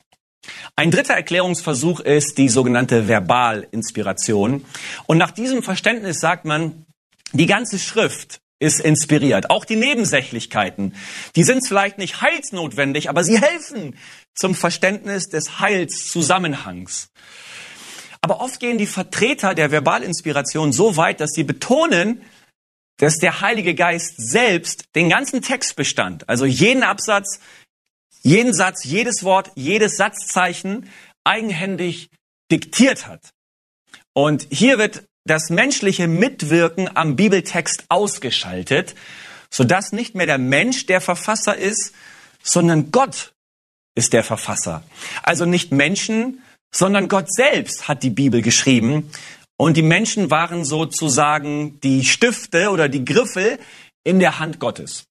Ein 0.75 0.91
dritter 0.91 1.13
Erklärungsversuch 1.13 1.99
ist 1.99 2.37
die 2.37 2.49
sogenannte 2.49 3.07
Verbalinspiration. 3.07 4.65
Und 5.07 5.17
nach 5.17 5.31
diesem 5.31 5.63
Verständnis 5.63 6.19
sagt 6.19 6.45
man, 6.45 6.85
die 7.33 7.45
ganze 7.45 7.79
Schrift 7.79 8.41
ist 8.59 8.79
inspiriert. 8.79 9.49
Auch 9.49 9.65
die 9.65 9.75
Nebensächlichkeiten, 9.75 10.95
die 11.35 11.43
sind 11.43 11.67
vielleicht 11.67 11.97
nicht 11.97 12.21
heilsnotwendig, 12.21 13.09
aber 13.09 13.23
sie 13.23 13.39
helfen 13.39 13.97
zum 14.35 14.53
Verständnis 14.53 15.29
des 15.29 15.59
Heilszusammenhangs. 15.59 17.09
Aber 18.21 18.39
oft 18.39 18.59
gehen 18.59 18.77
die 18.77 18.87
Vertreter 18.87 19.55
der 19.55 19.71
Verbalinspiration 19.71 20.71
so 20.71 20.95
weit, 20.95 21.19
dass 21.19 21.31
sie 21.31 21.43
betonen, 21.43 22.21
dass 22.97 23.17
der 23.17 23.41
Heilige 23.41 23.73
Geist 23.73 24.13
selbst 24.17 24.85
den 24.95 25.09
ganzen 25.09 25.41
Textbestand, 25.41 26.29
also 26.29 26.45
jeden 26.45 26.83
Absatz, 26.83 27.39
jeden 28.21 28.53
Satz, 28.53 28.83
jedes 28.83 29.23
Wort, 29.23 29.51
jedes 29.55 29.97
Satzzeichen 29.97 30.87
eigenhändig 31.23 32.09
diktiert 32.51 33.07
hat. 33.07 33.31
Und 34.13 34.45
hier 34.51 34.77
wird 34.77 35.03
das 35.25 35.49
menschliche 35.49 36.07
Mitwirken 36.07 36.95
am 36.95 37.15
Bibeltext 37.15 37.85
ausgeschaltet, 37.89 38.95
sodass 39.49 39.91
nicht 39.91 40.13
mehr 40.13 40.25
der 40.25 40.37
Mensch 40.37 40.85
der 40.85 41.01
Verfasser 41.01 41.55
ist, 41.55 41.93
sondern 42.43 42.91
Gott 42.91 43.33
ist 43.95 44.13
der 44.13 44.23
Verfasser. 44.23 44.83
Also 45.23 45.45
nicht 45.45 45.71
Menschen, 45.71 46.41
sondern 46.73 47.07
Gott 47.07 47.31
selbst 47.31 47.87
hat 47.87 48.03
die 48.03 48.09
Bibel 48.09 48.41
geschrieben 48.41 49.11
und 49.57 49.77
die 49.77 49.83
Menschen 49.83 50.31
waren 50.31 50.65
sozusagen 50.65 51.79
die 51.81 52.05
Stifte 52.05 52.69
oder 52.71 52.89
die 52.89 53.05
Griffel 53.05 53.59
in 54.03 54.19
der 54.19 54.39
Hand 54.39 54.59
Gottes. 54.59 55.05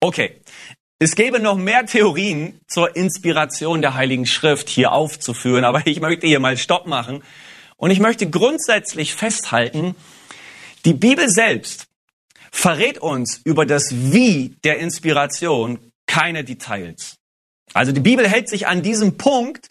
Okay, 0.00 0.40
es 0.98 1.16
gäbe 1.16 1.38
noch 1.38 1.56
mehr 1.56 1.86
Theorien 1.86 2.60
zur 2.66 2.96
Inspiration 2.96 3.82
der 3.82 3.94
Heiligen 3.94 4.26
Schrift 4.26 4.68
hier 4.68 4.92
aufzuführen, 4.92 5.64
aber 5.64 5.86
ich 5.86 6.00
möchte 6.00 6.26
hier 6.26 6.40
mal 6.40 6.56
Stopp 6.56 6.86
machen. 6.86 7.22
Und 7.76 7.90
ich 7.90 8.00
möchte 8.00 8.30
grundsätzlich 8.30 9.14
festhalten, 9.14 9.94
die 10.84 10.94
Bibel 10.94 11.28
selbst 11.28 11.86
verrät 12.50 12.98
uns 12.98 13.40
über 13.44 13.66
das 13.66 13.90
Wie 13.90 14.56
der 14.64 14.78
Inspiration 14.78 15.78
keine 16.06 16.44
Details. 16.44 17.16
Also 17.72 17.92
die 17.92 18.00
Bibel 18.00 18.28
hält 18.28 18.48
sich 18.48 18.66
an 18.66 18.82
diesem 18.82 19.16
Punkt 19.18 19.68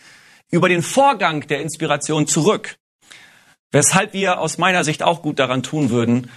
über 0.53 0.69
den 0.69 0.83
Vorgang 0.83 1.47
der 1.47 1.61
Inspiration 1.61 2.27
zurück. 2.27 2.77
Weshalb 3.71 4.13
wir 4.13 4.39
aus 4.39 4.59
meiner 4.59 4.83
Sicht 4.83 5.01
auch 5.01 5.23
gut 5.23 5.39
daran 5.39 5.63
tun 5.63 5.89
würden, 5.89 6.29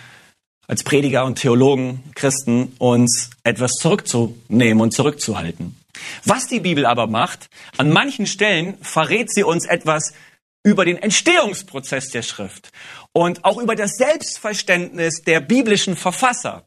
als 0.66 0.82
Prediger 0.84 1.26
und 1.26 1.36
Theologen, 1.38 2.02
Christen, 2.14 2.74
uns 2.78 3.28
etwas 3.44 3.72
zurückzunehmen 3.72 4.80
und 4.80 4.94
zurückzuhalten. 4.94 5.76
Was 6.24 6.48
die 6.48 6.60
Bibel 6.60 6.86
aber 6.86 7.06
macht, 7.06 7.50
an 7.76 7.90
manchen 7.90 8.26
Stellen 8.26 8.78
verrät 8.80 9.30
sie 9.30 9.44
uns 9.44 9.66
etwas 9.66 10.14
über 10.64 10.86
den 10.86 10.96
Entstehungsprozess 10.96 12.08
der 12.08 12.22
Schrift 12.22 12.70
und 13.12 13.44
auch 13.44 13.58
über 13.58 13.76
das 13.76 13.98
Selbstverständnis 13.98 15.20
der 15.26 15.40
biblischen 15.40 15.94
Verfasser. 15.94 16.66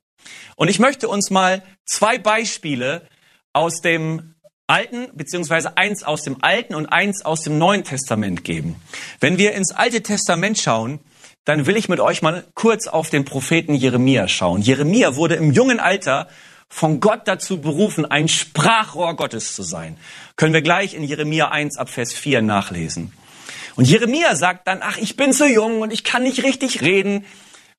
Und 0.55 0.69
ich 0.69 0.77
möchte 0.77 1.09
uns 1.09 1.31
mal 1.31 1.63
zwei 1.83 2.19
Beispiele 2.19 3.07
aus 3.53 3.81
dem 3.81 4.35
Alten, 4.69 5.07
beziehungsweise 5.13 5.77
eins 5.77 6.03
aus 6.03 6.23
dem 6.23 6.37
Alten 6.41 6.75
und 6.75 6.87
eins 6.87 7.25
aus 7.25 7.41
dem 7.41 7.57
Neuen 7.57 7.83
Testament 7.83 8.43
geben. 8.43 8.75
Wenn 9.19 9.37
wir 9.37 9.53
ins 9.53 9.71
Alte 9.71 10.01
Testament 10.01 10.59
schauen, 10.59 10.99
dann 11.45 11.65
will 11.65 11.77
ich 11.77 11.89
mit 11.89 11.99
euch 11.99 12.21
mal 12.21 12.45
kurz 12.53 12.87
auf 12.87 13.09
den 13.09 13.25
Propheten 13.25 13.73
Jeremia 13.73 14.27
schauen. 14.27 14.61
Jeremia 14.61 15.15
wurde 15.15 15.35
im 15.35 15.51
jungen 15.51 15.79
Alter 15.79 16.27
von 16.69 16.99
Gott 16.99 17.21
dazu 17.25 17.59
berufen, 17.59 18.05
ein 18.05 18.27
Sprachrohr 18.27 19.15
Gottes 19.15 19.55
zu 19.55 19.63
sein. 19.63 19.97
Können 20.35 20.53
wir 20.53 20.61
gleich 20.61 20.93
in 20.93 21.03
Jeremia 21.03 21.49
1 21.49 21.77
ab 21.77 21.89
Vers 21.89 22.13
4 22.13 22.43
nachlesen. 22.43 23.11
Und 23.75 23.85
Jeremia 23.85 24.35
sagt 24.35 24.67
dann, 24.67 24.81
ach, 24.83 24.97
ich 24.97 25.15
bin 25.15 25.33
zu 25.33 25.47
jung 25.47 25.81
und 25.81 25.91
ich 25.91 26.03
kann 26.03 26.23
nicht 26.23 26.43
richtig 26.43 26.81
reden. 26.81 27.25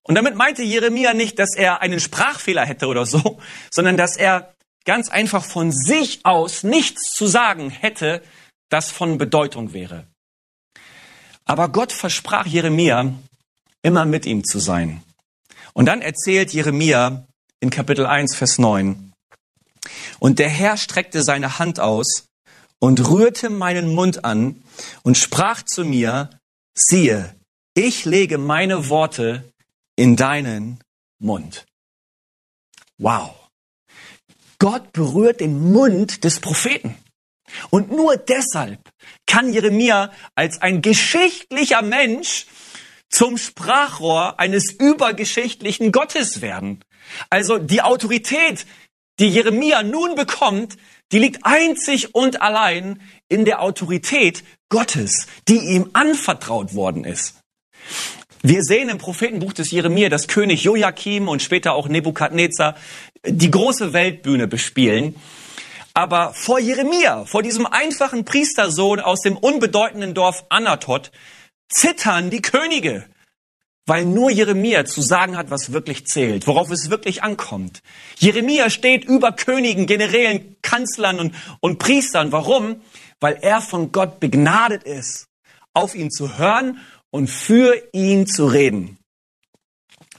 Und 0.02 0.16
damit 0.16 0.34
meinte 0.34 0.62
Jeremia 0.62 1.14
nicht, 1.14 1.38
dass 1.38 1.54
er 1.54 1.82
einen 1.82 2.00
Sprachfehler 2.00 2.64
hätte 2.64 2.88
oder 2.88 3.06
so, 3.06 3.38
sondern 3.70 3.96
dass 3.96 4.16
er 4.16 4.54
ganz 4.84 5.08
einfach 5.08 5.44
von 5.44 5.72
sich 5.72 6.20
aus 6.24 6.62
nichts 6.62 7.12
zu 7.12 7.26
sagen 7.26 7.70
hätte, 7.70 8.22
das 8.68 8.90
von 8.90 9.18
Bedeutung 9.18 9.72
wäre. 9.72 10.06
Aber 11.44 11.68
Gott 11.68 11.92
versprach 11.92 12.46
Jeremia, 12.46 13.12
immer 13.82 14.04
mit 14.04 14.26
ihm 14.26 14.44
zu 14.44 14.58
sein. 14.58 15.02
Und 15.72 15.86
dann 15.86 16.02
erzählt 16.02 16.52
Jeremia 16.52 17.26
in 17.60 17.70
Kapitel 17.70 18.06
1, 18.06 18.36
Vers 18.36 18.58
9, 18.58 19.12
und 20.18 20.38
der 20.38 20.48
Herr 20.48 20.76
streckte 20.76 21.22
seine 21.22 21.58
Hand 21.58 21.80
aus 21.80 22.26
und 22.78 23.08
rührte 23.08 23.50
meinen 23.50 23.94
Mund 23.94 24.24
an 24.24 24.62
und 25.02 25.16
sprach 25.16 25.62
zu 25.62 25.84
mir, 25.84 26.30
siehe, 26.74 27.34
ich 27.74 28.04
lege 28.04 28.38
meine 28.38 28.88
Worte 28.88 29.50
in 29.96 30.16
deinen 30.16 30.80
Mund. 31.18 31.66
Wow. 32.98 33.39
Gott 34.60 34.92
berührt 34.92 35.40
den 35.40 35.72
Mund 35.72 36.22
des 36.22 36.38
Propheten. 36.38 36.94
Und 37.70 37.90
nur 37.90 38.16
deshalb 38.16 38.78
kann 39.26 39.52
Jeremia 39.52 40.12
als 40.36 40.62
ein 40.62 40.82
geschichtlicher 40.82 41.82
Mensch 41.82 42.46
zum 43.08 43.38
Sprachrohr 43.38 44.38
eines 44.38 44.70
übergeschichtlichen 44.72 45.90
Gottes 45.90 46.42
werden. 46.42 46.84
Also 47.28 47.58
die 47.58 47.82
Autorität, 47.82 48.66
die 49.18 49.28
Jeremia 49.28 49.82
nun 49.82 50.14
bekommt, 50.14 50.76
die 51.10 51.18
liegt 51.18 51.44
einzig 51.44 52.14
und 52.14 52.40
allein 52.40 53.02
in 53.28 53.44
der 53.44 53.62
Autorität 53.62 54.44
Gottes, 54.68 55.26
die 55.48 55.58
ihm 55.58 55.90
anvertraut 55.94 56.74
worden 56.74 57.04
ist. 57.04 57.40
Wir 58.42 58.62
sehen 58.62 58.88
im 58.88 58.98
Prophetenbuch 58.98 59.52
des 59.52 59.70
Jeremia, 59.70 60.08
dass 60.08 60.28
König 60.28 60.62
Joachim 60.62 61.28
und 61.28 61.42
später 61.42 61.74
auch 61.74 61.88
Nebukadnezar 61.88 62.74
die 63.26 63.50
große 63.50 63.92
Weltbühne 63.92 64.46
bespielen. 64.46 65.16
Aber 65.94 66.32
vor 66.34 66.58
Jeremia, 66.58 67.24
vor 67.24 67.42
diesem 67.42 67.66
einfachen 67.66 68.24
Priestersohn 68.24 69.00
aus 69.00 69.20
dem 69.20 69.36
unbedeutenden 69.36 70.14
Dorf 70.14 70.44
Anatot, 70.48 71.10
zittern 71.68 72.30
die 72.30 72.42
Könige, 72.42 73.04
weil 73.86 74.04
nur 74.04 74.30
Jeremia 74.30 74.84
zu 74.84 75.02
sagen 75.02 75.36
hat, 75.36 75.50
was 75.50 75.72
wirklich 75.72 76.06
zählt, 76.06 76.46
worauf 76.46 76.70
es 76.70 76.90
wirklich 76.90 77.22
ankommt. 77.22 77.82
Jeremia 78.18 78.70
steht 78.70 79.04
über 79.04 79.32
Königen, 79.32 79.86
Generälen, 79.86 80.56
Kanzlern 80.62 81.18
und, 81.18 81.34
und 81.60 81.78
Priestern. 81.78 82.30
Warum? 82.30 82.80
Weil 83.18 83.38
er 83.42 83.60
von 83.60 83.90
Gott 83.90 84.20
begnadet 84.20 84.84
ist, 84.84 85.26
auf 85.74 85.94
ihn 85.94 86.10
zu 86.10 86.38
hören 86.38 86.78
und 87.10 87.28
für 87.28 87.74
ihn 87.92 88.26
zu 88.26 88.46
reden. 88.46 88.99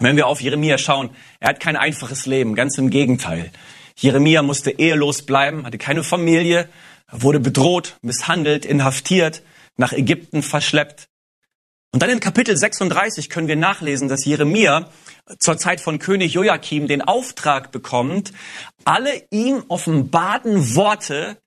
Wenn 0.02 0.16
wir 0.16 0.26
auf 0.26 0.42
Jeremia 0.42 0.80
schauen, 0.80 1.12
er 1.40 1.50
hat 1.50 1.60
kein 1.60 1.76
einfaches 1.76 2.26
Leben, 2.26 2.56
ganz 2.56 2.76
im 2.80 2.90
Gegenteil. 2.90 3.52
Jeremia 3.96 4.42
musste 4.42 4.72
ehelos 4.72 5.28
bleiben, 5.28 5.64
hatte 5.64 5.78
keine 5.78 6.04
Familie, 6.04 6.68
wurde 7.12 7.40
bedroht, 7.40 7.98
misshandelt, 8.02 8.66
inhaftiert, 8.66 9.44
nach 9.78 9.94
Ägypten 9.94 10.42
verschleppt. 10.42 11.08
Und 11.94 12.02
dann 12.02 12.10
in 12.10 12.20
Kapitel 12.20 12.58
36 12.58 13.30
können 13.30 13.48
wir 13.48 13.56
nachlesen, 13.56 14.08
dass 14.08 14.26
Jeremia 14.26 14.90
zur 15.38 15.60
Zeit 15.60 15.82
von 15.82 16.00
König 16.00 16.34
Joachim 16.34 16.88
den 16.88 17.04
Auftrag 17.04 17.72
bekommt, 17.72 18.34
alle 18.84 19.12
ihm 19.30 19.64
offenbarten 19.68 20.76
Worte 20.76 21.38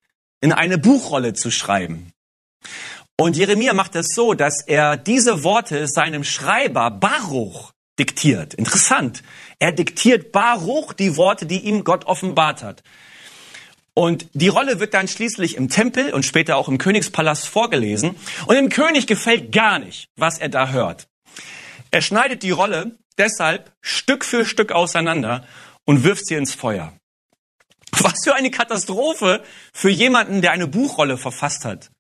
in 0.40 0.52
eine 0.52 0.78
Buchrolle 0.78 1.32
zu 1.32 1.50
schreiben. 1.50 2.12
Und 3.18 3.36
Jeremia 3.36 3.72
macht 3.72 3.96
es 3.96 4.14
so, 4.14 4.34
dass 4.34 4.62
er 4.64 4.96
diese 4.96 5.42
Worte 5.42 5.88
seinem 5.88 6.22
Schreiber 6.22 6.92
Baruch 6.92 7.73
diktiert. 7.98 8.54
Interessant. 8.54 9.22
Er 9.58 9.72
diktiert 9.72 10.32
Baruch 10.32 10.92
die 10.92 11.16
Worte, 11.16 11.46
die 11.46 11.60
ihm 11.60 11.84
Gott 11.84 12.06
offenbart 12.06 12.62
hat. 12.62 12.82
Und 13.94 14.26
die 14.32 14.48
Rolle 14.48 14.80
wird 14.80 14.92
dann 14.92 15.06
schließlich 15.06 15.56
im 15.56 15.68
Tempel 15.68 16.12
und 16.12 16.24
später 16.24 16.56
auch 16.56 16.68
im 16.68 16.78
Königspalast 16.78 17.46
vorgelesen. 17.46 18.16
Und 18.46 18.56
dem 18.56 18.68
König 18.68 19.06
gefällt 19.06 19.52
gar 19.52 19.78
nicht, 19.78 20.08
was 20.16 20.38
er 20.38 20.48
da 20.48 20.70
hört. 20.70 21.06
Er 21.92 22.02
schneidet 22.02 22.42
die 22.42 22.50
Rolle 22.50 22.98
deshalb 23.18 23.72
Stück 23.80 24.24
für 24.24 24.44
Stück 24.44 24.72
auseinander 24.72 25.46
und 25.84 26.02
wirft 26.02 26.26
sie 26.26 26.34
ins 26.34 26.54
Feuer. 26.54 26.92
Was 27.92 28.24
für 28.24 28.34
eine 28.34 28.50
Katastrophe 28.50 29.44
für 29.72 29.90
jemanden, 29.90 30.42
der 30.42 30.50
eine 30.50 30.66
Buchrolle 30.66 31.16
verfasst 31.16 31.64
hat. 31.64 31.90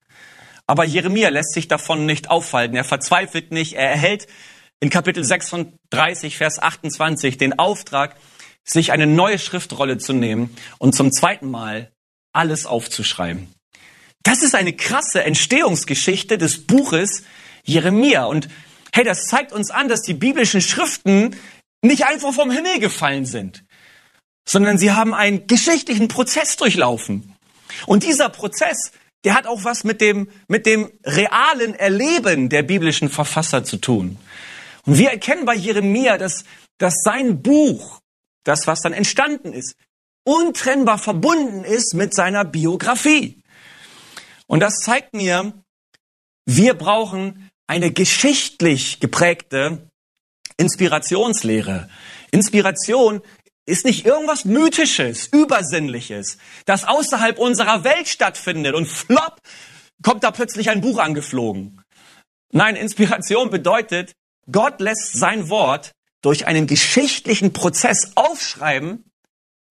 Aber 0.66 0.84
Jeremia 0.84 1.28
lässt 1.28 1.52
sich 1.52 1.68
davon 1.68 2.06
nicht 2.06 2.30
aufhalten. 2.30 2.74
Er 2.74 2.84
verzweifelt 2.84 3.52
nicht. 3.52 3.74
Er 3.74 3.90
erhält 3.90 4.26
in 4.84 4.90
Kapitel 4.90 5.24
36, 5.24 6.36
Vers 6.36 6.58
28 6.58 7.38
den 7.38 7.58
Auftrag, 7.58 8.16
sich 8.64 8.92
eine 8.92 9.06
neue 9.06 9.38
Schriftrolle 9.38 9.96
zu 9.96 10.12
nehmen 10.12 10.54
und 10.76 10.94
zum 10.94 11.10
zweiten 11.10 11.50
Mal 11.50 11.90
alles 12.34 12.66
aufzuschreiben. 12.66 13.48
Das 14.24 14.42
ist 14.42 14.54
eine 14.54 14.74
krasse 14.74 15.24
Entstehungsgeschichte 15.24 16.36
des 16.36 16.66
Buches 16.66 17.22
Jeremia. 17.62 18.24
Und 18.24 18.48
hey, 18.92 19.04
das 19.04 19.24
zeigt 19.24 19.52
uns 19.52 19.70
an, 19.70 19.88
dass 19.88 20.02
die 20.02 20.12
biblischen 20.12 20.60
Schriften 20.60 21.34
nicht 21.80 22.04
einfach 22.04 22.34
vom 22.34 22.50
Himmel 22.50 22.78
gefallen 22.78 23.24
sind, 23.24 23.64
sondern 24.46 24.76
sie 24.76 24.92
haben 24.92 25.14
einen 25.14 25.46
geschichtlichen 25.46 26.08
Prozess 26.08 26.58
durchlaufen. 26.58 27.34
Und 27.86 28.02
dieser 28.02 28.28
Prozess, 28.28 28.92
der 29.24 29.34
hat 29.34 29.46
auch 29.46 29.64
was 29.64 29.82
mit 29.82 30.02
dem, 30.02 30.28
mit 30.46 30.66
dem 30.66 30.90
realen 31.04 31.74
Erleben 31.74 32.50
der 32.50 32.62
biblischen 32.62 33.08
Verfasser 33.08 33.64
zu 33.64 33.78
tun. 33.78 34.18
Und 34.86 34.98
wir 34.98 35.10
erkennen 35.10 35.44
bei 35.44 35.54
Jeremia, 35.54 36.18
dass, 36.18 36.44
dass 36.78 36.94
sein 37.02 37.42
Buch 37.42 38.00
das, 38.44 38.66
was 38.66 38.80
dann 38.80 38.92
entstanden 38.92 39.52
ist, 39.52 39.74
untrennbar 40.24 40.98
verbunden 40.98 41.64
ist 41.64 41.94
mit 41.94 42.14
seiner 42.14 42.44
Biografie. 42.44 43.42
Und 44.46 44.60
das 44.60 44.76
zeigt 44.76 45.14
mir, 45.14 45.52
wir 46.46 46.74
brauchen 46.74 47.50
eine 47.66 47.90
geschichtlich 47.90 49.00
geprägte 49.00 49.88
Inspirationslehre. 50.56 51.88
Inspiration 52.30 53.22
ist 53.66 53.86
nicht 53.86 54.04
irgendwas 54.04 54.44
Mythisches, 54.44 55.26
Übersinnliches, 55.28 56.36
das 56.66 56.84
außerhalb 56.84 57.38
unserer 57.38 57.84
Welt 57.84 58.08
stattfindet 58.08 58.74
und 58.74 58.86
flop, 58.86 59.40
kommt 60.02 60.22
da 60.22 60.30
plötzlich 60.30 60.68
ein 60.68 60.82
Buch 60.82 60.98
angeflogen. 60.98 61.82
Nein, 62.52 62.76
Inspiration 62.76 63.48
bedeutet, 63.50 64.12
Gott 64.50 64.80
lässt 64.80 65.18
sein 65.18 65.48
Wort 65.48 65.92
durch 66.22 66.46
einen 66.46 66.66
geschichtlichen 66.66 67.52
Prozess 67.52 68.12
aufschreiben 68.14 69.04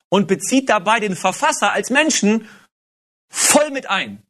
und 0.10 0.28
bezieht 0.28 0.70
dabei 0.70 1.00
den 1.00 1.16
Verfasser 1.16 1.74
als 1.74 1.90
Menschen 1.90 2.48
voll 3.30 3.72
mit 3.72 3.90
ein. 3.90 4.22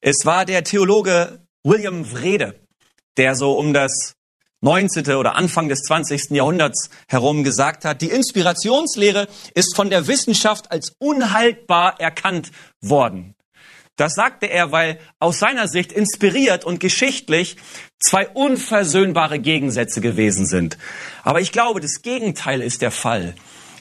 Es 0.00 0.24
war 0.24 0.44
der 0.44 0.64
Theologe 0.64 1.46
William 1.62 2.10
Wrede, 2.12 2.58
der 3.16 3.34
so 3.34 3.52
um 3.52 3.72
das 3.74 4.14
19. 4.62 5.16
oder 5.16 5.34
Anfang 5.34 5.68
des 5.68 5.82
20. 5.82 6.30
Jahrhunderts 6.30 6.88
herum 7.08 7.44
gesagt 7.44 7.84
hat, 7.84 8.00
die 8.00 8.10
Inspirationslehre 8.10 9.28
ist 9.54 9.74
von 9.74 9.90
der 9.90 10.06
Wissenschaft 10.06 10.70
als 10.70 10.94
unhaltbar 10.98 12.00
erkannt 12.00 12.52
worden. 12.80 13.34
Das 13.96 14.14
sagte 14.14 14.46
er, 14.46 14.72
weil 14.72 14.98
aus 15.18 15.38
seiner 15.38 15.68
Sicht 15.68 15.92
inspiriert 15.92 16.64
und 16.64 16.80
geschichtlich 16.80 17.56
zwei 18.00 18.28
unversöhnbare 18.28 19.38
Gegensätze 19.38 20.00
gewesen 20.00 20.46
sind. 20.46 20.78
Aber 21.22 21.40
ich 21.40 21.52
glaube, 21.52 21.80
das 21.80 22.02
Gegenteil 22.02 22.62
ist 22.62 22.82
der 22.82 22.90
Fall. 22.90 23.34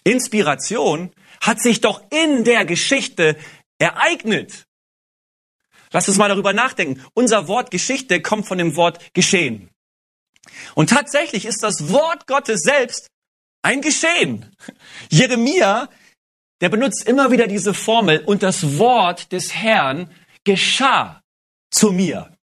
Inspiration 0.03 1.11
hat 1.39 1.61
sich 1.61 1.81
doch 1.81 2.03
in 2.11 2.43
der 2.43 2.65
Geschichte 2.65 3.37
ereignet. 3.79 4.65
Lass 5.91 6.07
uns 6.07 6.17
mal 6.17 6.29
darüber 6.29 6.53
nachdenken. 6.53 7.03
Unser 7.13 7.47
Wort 7.47 7.71
Geschichte 7.71 8.21
kommt 8.21 8.47
von 8.47 8.57
dem 8.57 8.75
Wort 8.75 9.13
geschehen. 9.13 9.69
Und 10.75 10.89
tatsächlich 10.89 11.45
ist 11.45 11.63
das 11.63 11.89
Wort 11.89 12.27
Gottes 12.27 12.61
selbst 12.61 13.07
ein 13.61 13.81
Geschehen. 13.81 14.55
Jeremia 15.09 15.89
der 16.61 16.69
benutzt 16.69 17.07
immer 17.07 17.31
wieder 17.31 17.47
diese 17.47 17.73
Formel 17.73 18.19
und 18.19 18.43
das 18.43 18.77
Wort 18.77 19.31
des 19.31 19.53
Herrn 19.53 20.09
geschah 20.43 21.21
zu 21.71 21.91
mir. 21.91 22.37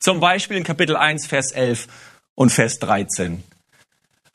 Zum 0.00 0.20
Beispiel 0.20 0.56
in 0.56 0.64
Kapitel 0.64 0.96
1, 0.96 1.26
Vers 1.26 1.52
11 1.52 1.88
und 2.36 2.50
Vers 2.50 2.78
13. 2.78 3.42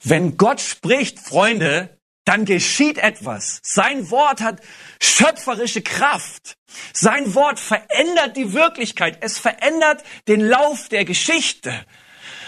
Wenn 0.03 0.35
Gott 0.35 0.59
spricht, 0.59 1.19
Freunde, 1.19 1.97
dann 2.25 2.43
geschieht 2.45 2.97
etwas. 2.97 3.61
Sein 3.63 4.09
Wort 4.11 4.41
hat 4.41 4.61
schöpferische 5.01 5.81
Kraft. 5.81 6.55
Sein 6.93 7.33
Wort 7.33 7.59
verändert 7.59 8.35
die 8.35 8.53
Wirklichkeit. 8.53 9.17
Es 9.21 9.37
verändert 9.37 10.03
den 10.27 10.41
Lauf 10.41 10.89
der 10.89 11.05
Geschichte. 11.05 11.73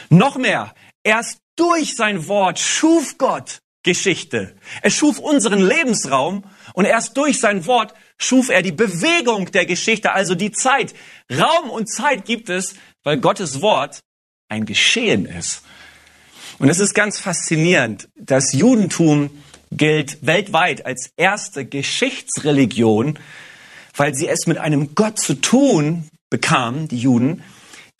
Noch 0.09 0.35
mehr, 0.35 0.73
erst 1.03 1.39
durch 1.55 1.95
sein 1.95 2.27
Wort 2.27 2.59
schuf 2.59 3.17
Gott 3.17 3.59
Geschichte. 3.83 4.55
Er 4.81 4.89
schuf 4.89 5.19
unseren 5.19 5.65
Lebensraum 5.65 6.43
und 6.75 6.85
erst 6.85 7.15
durch 7.15 7.39
sein 7.39 7.65
Wort 7.65 7.93
schuf 8.17 8.49
er 8.49 8.61
die 8.61 8.73
Bewegung 8.73 9.51
der 9.51 9.65
Geschichte, 9.65 10.11
also 10.11 10.35
die 10.35 10.51
Zeit. 10.51 10.93
Raum 11.31 11.69
und 11.69 11.88
Zeit 11.89 12.25
gibt 12.25 12.49
es, 12.49 12.75
weil 13.03 13.17
Gottes 13.17 13.61
Wort 13.61 14.01
ein 14.49 14.65
Geschehen 14.65 15.25
ist. 15.25 15.63
Und 16.59 16.69
es 16.69 16.79
ist 16.79 16.93
ganz 16.93 17.17
faszinierend. 17.17 18.09
Das 18.15 18.51
Judentum 18.51 19.29
gilt 19.71 20.25
weltweit 20.25 20.85
als 20.85 21.11
erste 21.15 21.65
Geschichtsreligion, 21.65 23.19
weil 23.95 24.13
sie 24.13 24.27
es 24.27 24.45
mit 24.45 24.57
einem 24.57 24.95
Gott 24.95 25.17
zu 25.17 25.35
tun 25.35 26.09
bekamen, 26.29 26.89
die 26.89 26.99
Juden, 26.99 27.41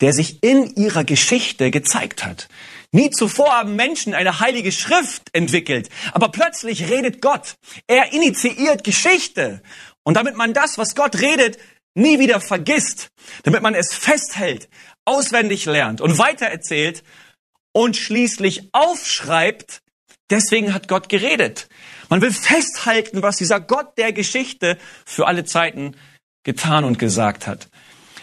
der 0.02 0.12
sich 0.12 0.42
in 0.42 0.74
ihrer 0.76 1.04
Geschichte 1.04 1.70
gezeigt 1.70 2.26
hat. 2.26 2.48
Nie 2.96 3.10
zuvor 3.10 3.52
haben 3.52 3.76
Menschen 3.76 4.14
eine 4.14 4.40
heilige 4.40 4.72
Schrift 4.72 5.24
entwickelt, 5.34 5.90
aber 6.12 6.30
plötzlich 6.30 6.88
redet 6.88 7.20
Gott. 7.20 7.56
Er 7.86 8.14
initiiert 8.14 8.84
Geschichte. 8.84 9.60
Und 10.02 10.14
damit 10.14 10.34
man 10.34 10.54
das, 10.54 10.78
was 10.78 10.94
Gott 10.94 11.20
redet, 11.20 11.58
nie 11.92 12.18
wieder 12.18 12.40
vergisst, 12.40 13.10
damit 13.42 13.60
man 13.60 13.74
es 13.74 13.92
festhält, 13.92 14.70
auswendig 15.04 15.66
lernt 15.66 16.00
und 16.00 16.16
weitererzählt 16.16 17.04
und 17.72 17.98
schließlich 17.98 18.70
aufschreibt, 18.72 19.82
deswegen 20.30 20.72
hat 20.72 20.88
Gott 20.88 21.10
geredet. 21.10 21.68
Man 22.08 22.22
will 22.22 22.32
festhalten, 22.32 23.20
was 23.20 23.36
dieser 23.36 23.60
Gott 23.60 23.98
der 23.98 24.14
Geschichte 24.14 24.78
für 25.04 25.26
alle 25.26 25.44
Zeiten 25.44 25.96
getan 26.44 26.82
und 26.84 26.98
gesagt 26.98 27.46
hat. 27.46 27.68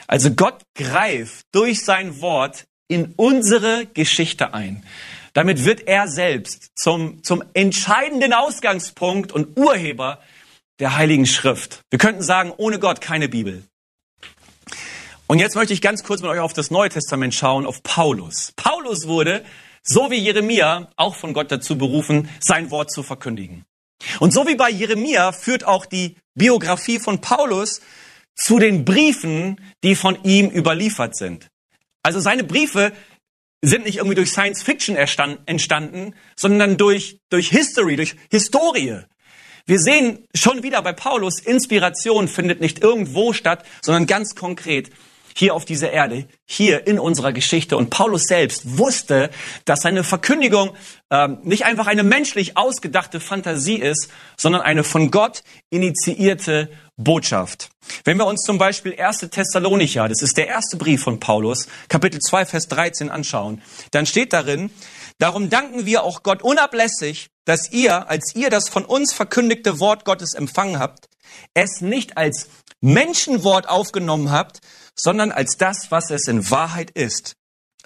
Also 0.08 0.32
Gott 0.32 0.64
greift 0.74 1.46
durch 1.52 1.86
sein 1.86 2.22
Wort 2.22 2.66
in 2.88 3.14
unsere 3.16 3.86
Geschichte 3.94 4.54
ein. 4.54 4.84
Damit 5.34 5.66
wird 5.66 5.88
er 5.88 6.08
selbst 6.08 6.72
zum, 6.76 7.24
zum 7.24 7.44
entscheidenden 7.54 8.34
Ausgangspunkt 8.34 9.32
und 9.32 9.58
Urheber 9.58 10.20
der 10.80 10.96
Heiligen 10.96 11.26
Schrift. 11.26 11.82
Wir 11.90 12.00
könnten 12.00 12.22
sagen, 12.22 12.54
ohne 12.56 12.80
Gott 12.80 13.02
keine 13.02 13.30
Bibel. 13.30 13.64
Und 15.28 15.40
jetzt 15.40 15.56
möchte 15.56 15.74
ich 15.74 15.82
ganz 15.82 16.04
kurz 16.04 16.22
mit 16.22 16.30
euch 16.30 16.40
auf 16.40 16.54
das 16.54 16.70
Neue 16.70 16.90
Testament 16.90 17.34
schauen, 17.34 17.66
auf 17.66 17.82
Paulus. 17.82 18.54
Paulus 18.56 19.08
wurde 19.08 19.44
so 19.82 20.12
wie 20.12 20.18
Jeremia 20.18 20.90
auch 20.96 21.16
von 21.16 21.34
Gott 21.34 21.52
dazu 21.52 21.78
berufen, 21.78 22.30
sein 22.40 22.72
Wort 22.72 22.92
zu 22.92 23.04
verkündigen. 23.04 23.66
Und 24.20 24.34
so 24.34 24.48
wie 24.48 24.56
bei 24.56 24.70
Jeremia 24.70 25.32
führt 25.32 25.66
auch 25.66 25.86
die 25.86 26.16
Biografie 26.36 27.00
von 27.00 27.22
Paulus 27.22 27.82
zu 28.36 28.60
den 28.60 28.86
Briefen, 28.86 29.60
die 29.84 29.96
von 29.96 30.22
ihm 30.24 30.50
überliefert 30.50 31.16
sind. 31.16 31.48
Also 32.04 32.20
seine 32.20 32.44
Briefe 32.44 32.92
sind 33.62 33.86
nicht 33.86 33.98
irgendwie 33.98 34.16
durch 34.16 34.32
Science 34.32 34.62
Fiction 34.62 34.98
entstanden, 34.98 36.14
sondern 36.36 36.78
durch, 36.78 37.20
durch 37.30 37.50
History, 37.50 37.96
durch 37.96 38.16
Historie. 38.30 39.00
Wir 39.66 39.80
sehen 39.80 40.28
schon 40.36 40.62
wieder 40.62 40.82
bei 40.82 40.92
Paulus, 40.92 41.40
Inspiration 41.40 42.28
findet 42.28 42.60
nicht 42.60 42.84
irgendwo 42.84 43.32
statt, 43.32 43.66
sondern 43.82 44.06
ganz 44.06 44.36
konkret 44.36 44.90
hier 45.36 45.54
auf 45.54 45.66
dieser 45.66 45.92
Erde, 45.92 46.28
hier 46.46 46.88
in 46.88 47.00
unserer 47.00 47.34
Geschichte. 47.34 47.78
Und 47.78 47.90
Paulus 47.90 48.24
selbst 48.24 48.78
wusste, 48.78 49.30
dass 49.66 49.82
seine 49.82 50.04
Verkündigung 50.04 50.76
ähm, 51.10 51.40
nicht 51.44 51.66
einfach 51.66 51.88
eine 51.88 52.04
menschlich 52.04 52.58
ausgedachte 52.58 53.20
Fantasie 53.20 53.78
ist, 53.78 54.10
sondern 54.38 54.62
eine 54.62 54.84
von 54.84 55.12
Gott 55.12 55.44
initiierte 55.70 56.70
Botschaft. 56.98 57.70
Wenn 58.04 58.18
wir 58.18 58.26
uns 58.26 58.42
zum 58.44 58.58
Beispiel 58.58 58.96
1. 59.00 59.30
Thessalonicher, 59.32 60.08
das 60.08 60.22
ist 60.22 60.38
der 60.38 60.48
erste 60.48 60.78
Brief 60.78 61.04
von 61.04 61.20
Paulus, 61.20 61.68
Kapitel 61.90 62.20
2, 62.20 62.46
Vers 62.46 62.68
13 62.68 63.10
anschauen, 63.10 63.62
dann 63.92 64.06
steht 64.06 64.34
darin, 64.34 64.70
darum 65.18 65.50
danken 65.50 65.86
wir 65.86 66.04
auch 66.04 66.24
Gott 66.24 66.44
unablässig, 66.44 67.30
dass 67.46 67.72
ihr, 67.72 68.10
als 68.10 68.36
ihr 68.36 68.50
das 68.50 68.70
von 68.70 68.86
uns 68.86 69.14
verkündigte 69.14 69.80
Wort 69.80 70.06
Gottes 70.06 70.34
empfangen 70.34 70.80
habt, 70.80 71.10
es 71.54 71.82
nicht 71.82 72.18
als 72.18 72.48
Menschenwort 72.80 73.68
aufgenommen 73.68 74.32
habt, 74.32 74.60
sondern 74.96 75.32
als 75.32 75.58
das, 75.58 75.92
was 75.92 76.12
es 76.12 76.28
in 76.28 76.50
Wahrheit 76.50 76.92
ist, 76.92 77.36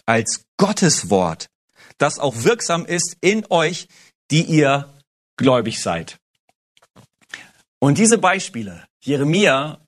als 0.05 0.45
Gottes 0.57 1.09
Wort, 1.09 1.49
das 1.97 2.19
auch 2.19 2.43
wirksam 2.43 2.85
ist 2.85 3.17
in 3.21 3.45
euch, 3.49 3.87
die 4.31 4.43
ihr 4.43 4.93
gläubig 5.37 5.81
seid. 5.81 6.19
Und 7.79 7.97
diese 7.97 8.17
Beispiele, 8.17 8.85
Jeremia 9.01 9.79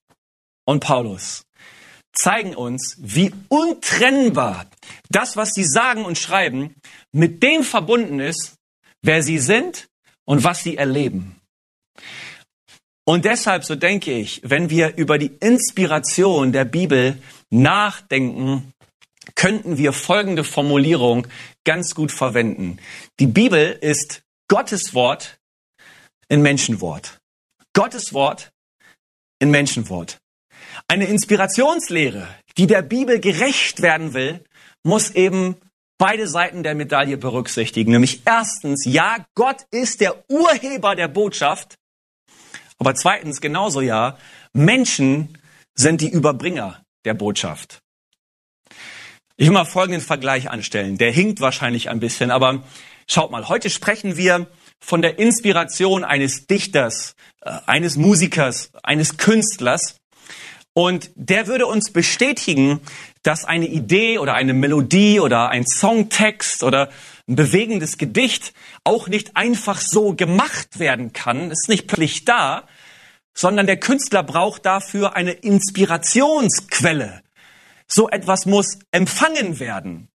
und 0.66 0.82
Paulus, 0.82 1.44
zeigen 2.14 2.56
uns, 2.56 2.98
wie 3.00 3.34
untrennbar 3.48 4.68
das, 5.10 5.38
was 5.38 5.52
sie 5.54 5.64
sagen 5.64 6.06
und 6.06 6.18
schreiben, 6.18 6.76
mit 7.12 7.42
dem 7.44 7.64
verbunden 7.64 8.20
ist, 8.20 8.56
wer 9.02 9.24
sie 9.24 9.40
sind 9.40 9.88
und 10.26 10.44
was 10.44 10.64
sie 10.64 10.78
erleben. 10.78 11.40
Und 13.10 13.26
deshalb, 13.26 13.63
so 13.63 13.74
denke 13.74 14.12
ich, 14.12 14.39
wenn 14.43 14.69
wir 14.69 14.95
über 14.95 15.17
die 15.17 15.32
Inspiration 15.39 16.52
der 16.52 16.63
Bibel 16.63 17.19
nachdenken, 17.50 18.72
könnten 19.34 19.80
wir 19.80 19.93
folgende 19.93 20.43
Formulierung 20.43 21.26
ganz 21.65 21.95
gut 21.95 22.12
verwenden. 22.12 22.78
Die 23.19 23.26
Bibel 23.26 23.76
ist 23.82 24.22
Gottes 24.48 24.93
Wort 24.93 25.39
in 26.28 26.43
Menschenwort. 26.43 27.19
Gottes 27.74 28.13
Wort 28.13 28.52
in 29.39 29.50
Menschenwort. 29.50 30.19
Eine 30.88 31.08
Inspirationslehre, 31.08 32.28
die 32.60 32.67
der 32.67 32.84
Bibel 32.84 33.19
gerecht 33.19 33.82
werden 33.82 34.13
will, 34.13 34.43
muss 34.84 35.10
eben 35.10 35.56
beide 35.98 36.28
Seiten 36.28 36.62
der 36.62 36.76
Medaille 36.76 37.17
berücksichtigen. 37.17 37.91
Nämlich 37.91 38.22
erstens, 38.26 38.86
ja, 38.86 39.26
Gott 39.34 39.65
ist 39.72 40.00
der 40.00 40.30
Urheber 40.30 40.95
der 40.95 41.08
Botschaft 41.08 41.79
aber 42.80 42.96
zweitens 42.96 43.42
genauso 43.42 43.82
ja, 43.82 44.18
Menschen 44.54 45.38
sind 45.76 46.02
die 46.02 46.10
Überbringer 46.10 46.82
der 47.06 47.13
Botschaft. 47.13 47.82
Ich 49.38 49.48
will 49.48 49.54
mal 49.54 49.65
folgenden 49.65 50.02
Vergleich 50.02 50.50
anstellen. 50.50 50.98
Der 50.98 51.12
hinkt 51.12 51.39
wahrscheinlich 51.39 51.89
ein 51.89 52.00
bisschen, 52.00 52.32
aber 52.32 52.63
schaut 53.08 53.32
mal, 53.32 53.48
heute 53.48 53.70
sprechen 53.70 54.18
wir 54.18 54.48
von 54.82 55.02
der 55.02 55.20
Inspiration 55.20 56.04
eines 56.04 56.48
Dichters, 56.48 57.15
äh, 57.42 57.52
eines 57.65 57.96
Musikers, 57.96 58.72
eines 58.84 59.18
Künstlers. 59.18 59.98
Und 60.74 61.12
der 61.15 61.48
würde 61.48 61.68
uns 61.68 61.92
bestätigen, 61.92 62.82
dass 63.24 63.46
eine 63.46 63.68
Idee 63.68 64.18
oder 64.18 64.34
eine 64.34 64.54
Melodie 64.54 65.20
oder 65.20 65.50
ein 65.50 65.65
Songtext 65.65 66.63
oder 66.63 66.89
ein 67.30 67.36
bewegendes 67.36 67.98
Gedicht 67.98 68.54
auch 68.84 69.08
nicht 69.08 69.38
einfach 69.38 69.80
so 69.80 70.13
gemacht 70.13 70.80
werden 70.80 71.13
kann, 71.13 71.52
ist 71.52 71.70
nicht 71.70 71.88
plötzlich 71.88 72.26
da, 72.26 72.68
sondern 73.34 73.68
der 73.68 73.80
Künstler 73.80 74.24
braucht 74.24 74.65
dafür 74.65 75.15
eine 75.15 75.32
Inspirationsquelle. 75.32 77.22
So 77.88 78.10
etwas 78.10 78.46
muss 78.46 78.80
empfangen 78.92 79.60
werden. 79.60 80.10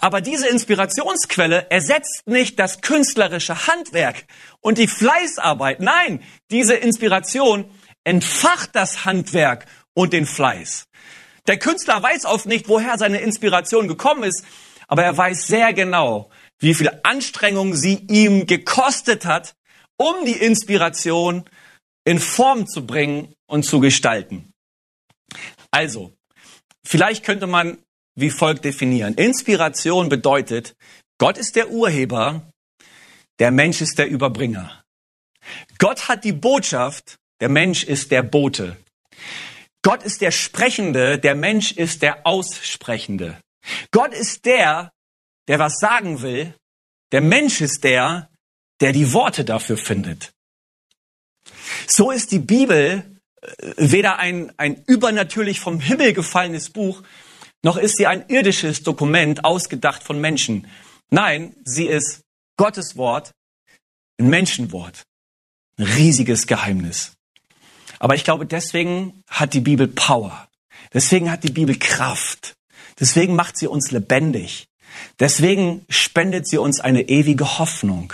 Aber 0.00 0.20
diese 0.20 0.48
Inspirationsquelle 0.48 1.70
ersetzt 1.70 2.22
nicht 2.26 2.58
das 2.58 2.80
künstlerische 2.80 3.66
Handwerk 3.66 4.24
und 4.60 4.78
die 4.78 4.86
Fleißarbeit. 4.86 5.80
Nein, 5.80 6.22
diese 6.50 6.74
Inspiration 6.74 7.70
entfacht 8.04 8.70
das 8.74 9.04
Handwerk 9.04 9.66
und 9.94 10.12
den 10.12 10.26
Fleiß. 10.26 10.86
Der 11.48 11.58
Künstler 11.58 12.02
weiß 12.02 12.24
oft 12.26 12.46
nicht, 12.46 12.68
woher 12.68 12.98
seine 12.98 13.18
Inspiration 13.18 13.88
gekommen 13.88 14.24
ist, 14.24 14.44
aber 14.86 15.04
er 15.04 15.16
weiß 15.16 15.46
sehr 15.46 15.72
genau, 15.72 16.30
wie 16.58 16.74
viel 16.74 16.90
Anstrengung 17.02 17.74
sie 17.74 18.04
ihm 18.08 18.46
gekostet 18.46 19.24
hat, 19.24 19.54
um 19.96 20.24
die 20.24 20.32
Inspiration 20.32 21.44
in 22.04 22.18
Form 22.18 22.66
zu 22.66 22.86
bringen 22.86 23.34
und 23.46 23.64
zu 23.64 23.80
gestalten. 23.80 24.52
Also, 25.70 26.12
vielleicht 26.84 27.24
könnte 27.24 27.46
man 27.46 27.78
wie 28.16 28.30
folgt 28.30 28.64
definieren. 28.64 29.14
Inspiration 29.14 30.08
bedeutet, 30.08 30.74
Gott 31.18 31.38
ist 31.38 31.54
der 31.54 31.70
Urheber, 31.70 32.50
der 33.38 33.50
Mensch 33.50 33.80
ist 33.80 33.98
der 33.98 34.08
Überbringer. 34.08 34.82
Gott 35.78 36.08
hat 36.08 36.24
die 36.24 36.32
Botschaft, 36.32 37.18
der 37.40 37.50
Mensch 37.50 37.84
ist 37.84 38.10
der 38.10 38.22
Bote. 38.22 38.76
Gott 39.82 40.02
ist 40.02 40.20
der 40.20 40.30
Sprechende, 40.30 41.18
der 41.18 41.34
Mensch 41.34 41.72
ist 41.72 42.02
der 42.02 42.26
Aussprechende. 42.26 43.38
Gott 43.90 44.12
ist 44.12 44.44
der, 44.44 44.92
der 45.48 45.58
was 45.58 45.78
sagen 45.78 46.22
will. 46.22 46.54
Der 47.12 47.20
Mensch 47.20 47.60
ist 47.60 47.84
der, 47.84 48.30
der 48.80 48.92
die 48.92 49.12
Worte 49.12 49.44
dafür 49.44 49.76
findet. 49.76 50.32
So 51.86 52.10
ist 52.10 52.32
die 52.32 52.38
Bibel 52.38 53.18
äh, 53.40 53.72
weder 53.76 54.18
ein, 54.18 54.52
ein 54.56 54.82
übernatürlich 54.86 55.60
vom 55.60 55.80
Himmel 55.80 56.12
gefallenes 56.12 56.70
Buch, 56.70 57.02
noch 57.62 57.76
ist 57.76 57.96
sie 57.96 58.06
ein 58.06 58.28
irdisches 58.28 58.82
Dokument 58.82 59.44
ausgedacht 59.44 60.02
von 60.02 60.20
Menschen. 60.20 60.68
Nein, 61.10 61.54
sie 61.64 61.86
ist 61.86 62.22
Gottes 62.56 62.96
Wort, 62.96 63.32
ein 64.18 64.28
Menschenwort. 64.28 65.02
Ein 65.78 65.84
riesiges 65.84 66.46
Geheimnis. 66.46 67.12
Aber 67.98 68.14
ich 68.14 68.24
glaube, 68.24 68.46
deswegen 68.46 69.22
hat 69.28 69.52
die 69.52 69.60
Bibel 69.60 69.88
Power. 69.88 70.48
Deswegen 70.92 71.30
hat 71.30 71.44
die 71.44 71.50
Bibel 71.50 71.78
Kraft. 71.78 72.55
Deswegen 72.98 73.34
macht 73.34 73.58
sie 73.58 73.66
uns 73.66 73.90
lebendig. 73.90 74.68
Deswegen 75.20 75.84
spendet 75.88 76.48
sie 76.48 76.58
uns 76.58 76.80
eine 76.80 77.02
ewige 77.08 77.58
Hoffnung. 77.58 78.12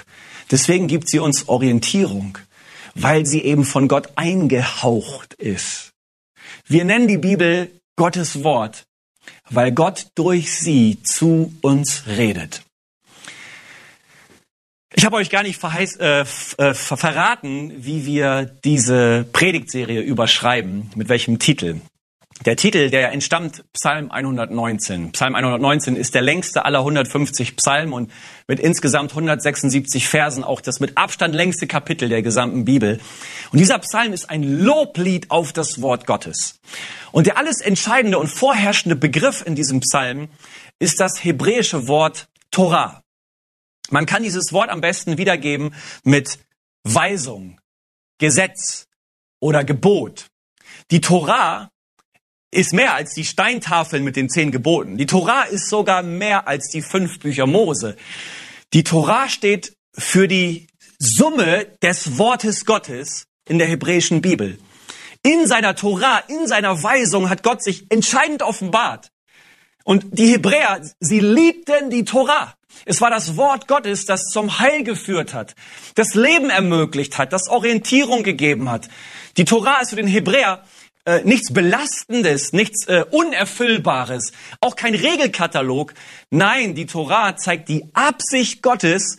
Deswegen 0.50 0.88
gibt 0.88 1.08
sie 1.08 1.18
uns 1.18 1.48
Orientierung, 1.48 2.38
weil 2.94 3.26
sie 3.26 3.42
eben 3.42 3.64
von 3.64 3.88
Gott 3.88 4.10
eingehaucht 4.16 5.34
ist. 5.34 5.92
Wir 6.66 6.84
nennen 6.84 7.08
die 7.08 7.18
Bibel 7.18 7.70
Gottes 7.96 8.44
Wort, 8.44 8.84
weil 9.50 9.72
Gott 9.72 10.08
durch 10.14 10.52
sie 10.52 11.02
zu 11.02 11.54
uns 11.62 12.04
redet. 12.06 12.62
Ich 14.94 15.06
habe 15.06 15.16
euch 15.16 15.30
gar 15.30 15.42
nicht 15.42 15.58
verheiß, 15.58 15.96
äh, 15.96 16.20
äh, 16.58 16.74
verraten, 16.74 17.72
wie 17.78 18.04
wir 18.04 18.44
diese 18.44 19.24
Predigtserie 19.32 20.02
überschreiben, 20.02 20.90
mit 20.94 21.08
welchem 21.08 21.38
Titel. 21.38 21.80
Der 22.44 22.56
Titel, 22.56 22.90
der 22.90 23.12
entstammt 23.12 23.62
Psalm 23.72 24.10
119. 24.10 25.12
Psalm 25.12 25.36
119 25.36 25.94
ist 25.94 26.12
der 26.16 26.22
längste 26.22 26.64
aller 26.64 26.80
150 26.80 27.54
Psalmen 27.54 27.92
und 27.92 28.10
mit 28.48 28.58
insgesamt 28.58 29.12
176 29.12 30.08
Versen 30.08 30.42
auch 30.42 30.60
das 30.60 30.80
mit 30.80 30.98
Abstand 30.98 31.36
längste 31.36 31.68
Kapitel 31.68 32.08
der 32.08 32.22
gesamten 32.22 32.64
Bibel. 32.64 32.98
Und 33.52 33.60
dieser 33.60 33.78
Psalm 33.78 34.12
ist 34.12 34.28
ein 34.28 34.42
Loblied 34.42 35.30
auf 35.30 35.52
das 35.52 35.82
Wort 35.82 36.04
Gottes. 36.04 36.58
Und 37.12 37.28
der 37.28 37.36
alles 37.36 37.60
entscheidende 37.60 38.18
und 38.18 38.26
vorherrschende 38.26 38.96
Begriff 38.96 39.46
in 39.46 39.54
diesem 39.54 39.78
Psalm 39.78 40.28
ist 40.80 40.98
das 40.98 41.22
hebräische 41.22 41.86
Wort 41.86 42.28
Torah. 42.50 43.02
Man 43.90 44.06
kann 44.06 44.24
dieses 44.24 44.52
Wort 44.52 44.70
am 44.70 44.80
besten 44.80 45.16
wiedergeben 45.16 45.74
mit 46.02 46.40
Weisung, 46.82 47.60
Gesetz 48.18 48.88
oder 49.38 49.62
Gebot. 49.62 50.26
Die 50.90 51.00
Torah 51.00 51.68
ist 52.52 52.74
mehr 52.74 52.94
als 52.94 53.14
die 53.14 53.24
Steintafeln 53.24 54.04
mit 54.04 54.14
den 54.14 54.28
zehn 54.28 54.52
Geboten. 54.52 54.98
Die 54.98 55.06
Torah 55.06 55.44
ist 55.44 55.68
sogar 55.68 56.02
mehr 56.02 56.46
als 56.46 56.68
die 56.68 56.82
fünf 56.82 57.18
Bücher 57.18 57.46
Mose. 57.46 57.96
Die 58.74 58.84
Torah 58.84 59.28
steht 59.28 59.74
für 59.96 60.28
die 60.28 60.68
Summe 60.98 61.66
des 61.82 62.18
Wortes 62.18 62.64
Gottes 62.64 63.26
in 63.48 63.58
der 63.58 63.66
hebräischen 63.66 64.20
Bibel. 64.20 64.58
In 65.22 65.46
seiner 65.46 65.74
Torah, 65.74 66.22
in 66.28 66.46
seiner 66.46 66.82
Weisung 66.82 67.30
hat 67.30 67.42
Gott 67.42 67.62
sich 67.62 67.90
entscheidend 67.90 68.42
offenbart. 68.42 69.10
Und 69.84 70.18
die 70.18 70.32
Hebräer, 70.32 70.82
sie 71.00 71.20
liebten 71.20 71.90
die 71.90 72.04
Torah. 72.04 72.54
Es 72.84 73.00
war 73.00 73.10
das 73.10 73.36
Wort 73.36 73.66
Gottes, 73.66 74.04
das 74.04 74.24
zum 74.24 74.58
Heil 74.58 74.82
geführt 74.84 75.34
hat, 75.34 75.54
das 75.94 76.14
Leben 76.14 76.50
ermöglicht 76.50 77.18
hat, 77.18 77.32
das 77.32 77.48
Orientierung 77.48 78.22
gegeben 78.22 78.70
hat. 78.70 78.88
Die 79.36 79.44
Torah 79.44 79.80
ist 79.80 79.90
für 79.90 79.96
den 79.96 80.06
Hebräer 80.06 80.64
äh, 81.04 81.22
nichts 81.24 81.52
Belastendes, 81.52 82.52
nichts 82.52 82.86
äh, 82.86 83.04
Unerfüllbares, 83.10 84.32
auch 84.60 84.76
kein 84.76 84.94
Regelkatalog. 84.94 85.94
Nein, 86.30 86.74
die 86.74 86.86
Torah 86.86 87.36
zeigt 87.36 87.68
die 87.68 87.86
Absicht 87.92 88.62
Gottes, 88.62 89.18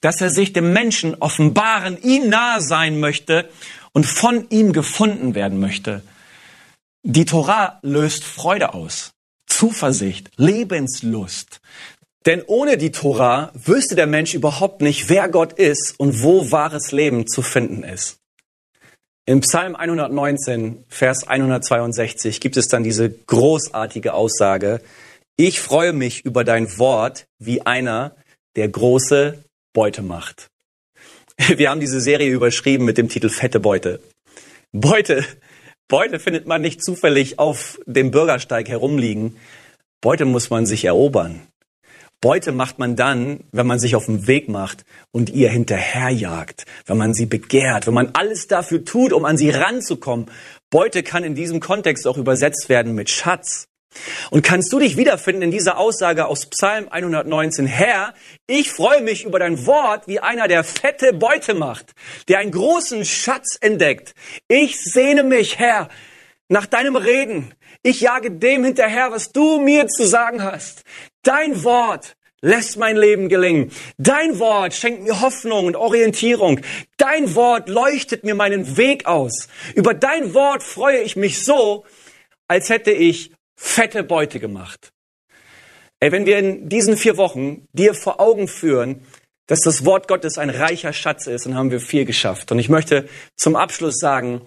dass 0.00 0.20
er 0.20 0.30
sich 0.30 0.52
dem 0.52 0.72
Menschen 0.72 1.14
offenbaren, 1.16 2.00
ihm 2.02 2.28
nahe 2.28 2.60
sein 2.60 3.00
möchte 3.00 3.50
und 3.92 4.06
von 4.06 4.48
ihm 4.50 4.72
gefunden 4.72 5.34
werden 5.34 5.60
möchte. 5.60 6.02
Die 7.02 7.24
Torah 7.24 7.78
löst 7.82 8.24
Freude 8.24 8.74
aus, 8.74 9.12
Zuversicht, 9.46 10.30
Lebenslust. 10.36 11.60
Denn 12.26 12.42
ohne 12.46 12.76
die 12.76 12.92
Torah 12.92 13.50
wüsste 13.54 13.94
der 13.94 14.06
Mensch 14.06 14.34
überhaupt 14.34 14.82
nicht, 14.82 15.08
wer 15.08 15.28
Gott 15.28 15.54
ist 15.54 15.98
und 15.98 16.22
wo 16.22 16.50
wahres 16.50 16.92
Leben 16.92 17.26
zu 17.26 17.40
finden 17.40 17.82
ist. 17.82 18.19
Im 19.30 19.42
Psalm 19.42 19.76
119, 19.76 20.86
Vers 20.88 21.28
162 21.28 22.40
gibt 22.40 22.56
es 22.56 22.66
dann 22.66 22.82
diese 22.82 23.08
großartige 23.08 24.12
Aussage, 24.12 24.80
ich 25.36 25.60
freue 25.60 25.92
mich 25.92 26.24
über 26.24 26.42
dein 26.42 26.78
Wort 26.78 27.28
wie 27.38 27.62
einer, 27.62 28.16
der 28.56 28.68
große 28.68 29.44
Beute 29.72 30.02
macht. 30.02 30.48
Wir 31.46 31.70
haben 31.70 31.78
diese 31.78 32.00
Serie 32.00 32.32
überschrieben 32.32 32.84
mit 32.84 32.98
dem 32.98 33.08
Titel 33.08 33.28
Fette 33.28 33.60
Beute. 33.60 34.00
Beute 34.72 35.24
Beute 35.86 36.18
findet 36.18 36.48
man 36.48 36.60
nicht 36.60 36.82
zufällig 36.82 37.38
auf 37.38 37.78
dem 37.86 38.10
Bürgersteig 38.10 38.68
herumliegen. 38.68 39.36
Beute 40.00 40.24
muss 40.24 40.50
man 40.50 40.66
sich 40.66 40.86
erobern. 40.86 41.40
Beute 42.20 42.52
macht 42.52 42.78
man 42.78 42.96
dann, 42.96 43.44
wenn 43.50 43.66
man 43.66 43.78
sich 43.78 43.96
auf 43.96 44.04
den 44.04 44.26
Weg 44.26 44.48
macht 44.48 44.84
und 45.10 45.30
ihr 45.30 45.48
hinterherjagt, 45.48 46.64
wenn 46.84 46.98
man 46.98 47.14
sie 47.14 47.24
begehrt, 47.24 47.86
wenn 47.86 47.94
man 47.94 48.10
alles 48.12 48.46
dafür 48.46 48.84
tut, 48.84 49.14
um 49.14 49.24
an 49.24 49.38
sie 49.38 49.48
ranzukommen. 49.48 50.26
Beute 50.68 51.02
kann 51.02 51.24
in 51.24 51.34
diesem 51.34 51.60
Kontext 51.60 52.06
auch 52.06 52.18
übersetzt 52.18 52.68
werden 52.68 52.94
mit 52.94 53.08
Schatz. 53.08 53.68
Und 54.30 54.42
kannst 54.42 54.72
du 54.72 54.78
dich 54.78 54.96
wiederfinden 54.96 55.42
in 55.42 55.50
dieser 55.50 55.78
Aussage 55.78 56.26
aus 56.26 56.46
Psalm 56.46 56.88
119, 56.88 57.66
Herr, 57.66 58.14
ich 58.46 58.70
freue 58.70 59.02
mich 59.02 59.24
über 59.24 59.38
dein 59.38 59.66
Wort 59.66 60.06
wie 60.06 60.20
einer, 60.20 60.46
der 60.46 60.62
fette 60.62 61.12
Beute 61.12 61.54
macht, 61.54 61.92
der 62.28 62.38
einen 62.38 62.52
großen 62.52 63.04
Schatz 63.04 63.56
entdeckt. 63.60 64.14
Ich 64.46 64.78
sehne 64.78 65.24
mich, 65.24 65.58
Herr, 65.58 65.88
nach 66.48 66.66
deinem 66.66 66.96
Reden. 66.96 67.54
Ich 67.82 68.00
jage 68.00 68.30
dem 68.30 68.64
hinterher, 68.64 69.10
was 69.10 69.32
du 69.32 69.58
mir 69.58 69.88
zu 69.88 70.06
sagen 70.06 70.42
hast. 70.42 70.84
Dein 71.22 71.64
Wort 71.64 72.16
lässt 72.42 72.78
mein 72.78 72.96
Leben 72.96 73.28
gelingen. 73.28 73.70
Dein 73.98 74.38
Wort 74.38 74.74
schenkt 74.74 75.02
mir 75.02 75.20
Hoffnung 75.20 75.66
und 75.66 75.76
Orientierung. 75.76 76.60
Dein 76.96 77.34
Wort 77.34 77.68
leuchtet 77.68 78.24
mir 78.24 78.34
meinen 78.34 78.76
Weg 78.76 79.06
aus. 79.06 79.48
Über 79.74 79.94
dein 79.94 80.32
Wort 80.34 80.62
freue 80.62 81.00
ich 81.00 81.16
mich 81.16 81.44
so, 81.44 81.84
als 82.48 82.70
hätte 82.70 82.92
ich 82.92 83.32
fette 83.56 84.02
Beute 84.02 84.40
gemacht. 84.40 84.92
Ey, 86.00 86.12
wenn 86.12 86.24
wir 86.24 86.38
in 86.38 86.68
diesen 86.70 86.96
vier 86.96 87.18
Wochen 87.18 87.68
dir 87.74 87.92
vor 87.92 88.20
Augen 88.20 88.48
führen, 88.48 89.06
dass 89.46 89.60
das 89.60 89.84
Wort 89.84 90.08
Gottes 90.08 90.38
ein 90.38 90.48
reicher 90.48 90.92
Schatz 90.92 91.26
ist, 91.26 91.44
dann 91.44 91.56
haben 91.56 91.70
wir 91.70 91.80
viel 91.80 92.06
geschafft. 92.06 92.52
Und 92.52 92.58
ich 92.58 92.70
möchte 92.70 93.08
zum 93.36 93.56
Abschluss 93.56 93.98
sagen, 93.98 94.40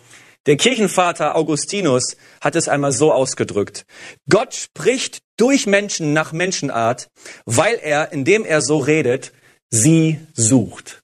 der 0.45 0.57
Kirchenvater 0.57 1.35
Augustinus 1.35 2.17
hat 2.41 2.55
es 2.55 2.67
einmal 2.67 2.91
so 2.91 3.13
ausgedrückt. 3.13 3.85
Gott 4.29 4.55
spricht 4.55 5.22
durch 5.37 5.65
Menschen 5.65 6.13
nach 6.13 6.31
Menschenart, 6.31 7.09
weil 7.45 7.79
er, 7.81 8.11
indem 8.11 8.45
er 8.45 8.61
so 8.61 8.77
redet, 8.77 9.31
sie 9.69 10.19
sucht. 10.33 11.03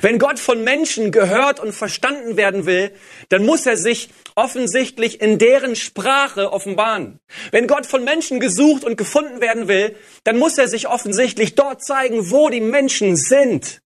Wenn 0.00 0.18
Gott 0.18 0.38
von 0.38 0.64
Menschen 0.64 1.12
gehört 1.12 1.60
und 1.60 1.72
verstanden 1.72 2.36
werden 2.36 2.66
will, 2.66 2.90
dann 3.28 3.44
muss 3.44 3.64
er 3.66 3.76
sich 3.76 4.10
offensichtlich 4.34 5.20
in 5.20 5.38
deren 5.38 5.76
Sprache 5.76 6.52
offenbaren. 6.52 7.20
Wenn 7.50 7.66
Gott 7.66 7.86
von 7.86 8.04
Menschen 8.04 8.40
gesucht 8.40 8.84
und 8.84 8.96
gefunden 8.96 9.40
werden 9.40 9.68
will, 9.68 9.94
dann 10.24 10.38
muss 10.38 10.58
er 10.58 10.68
sich 10.68 10.88
offensichtlich 10.88 11.54
dort 11.54 11.84
zeigen, 11.84 12.30
wo 12.30 12.48
die 12.48 12.60
Menschen 12.60 13.16
sind. 13.16 13.80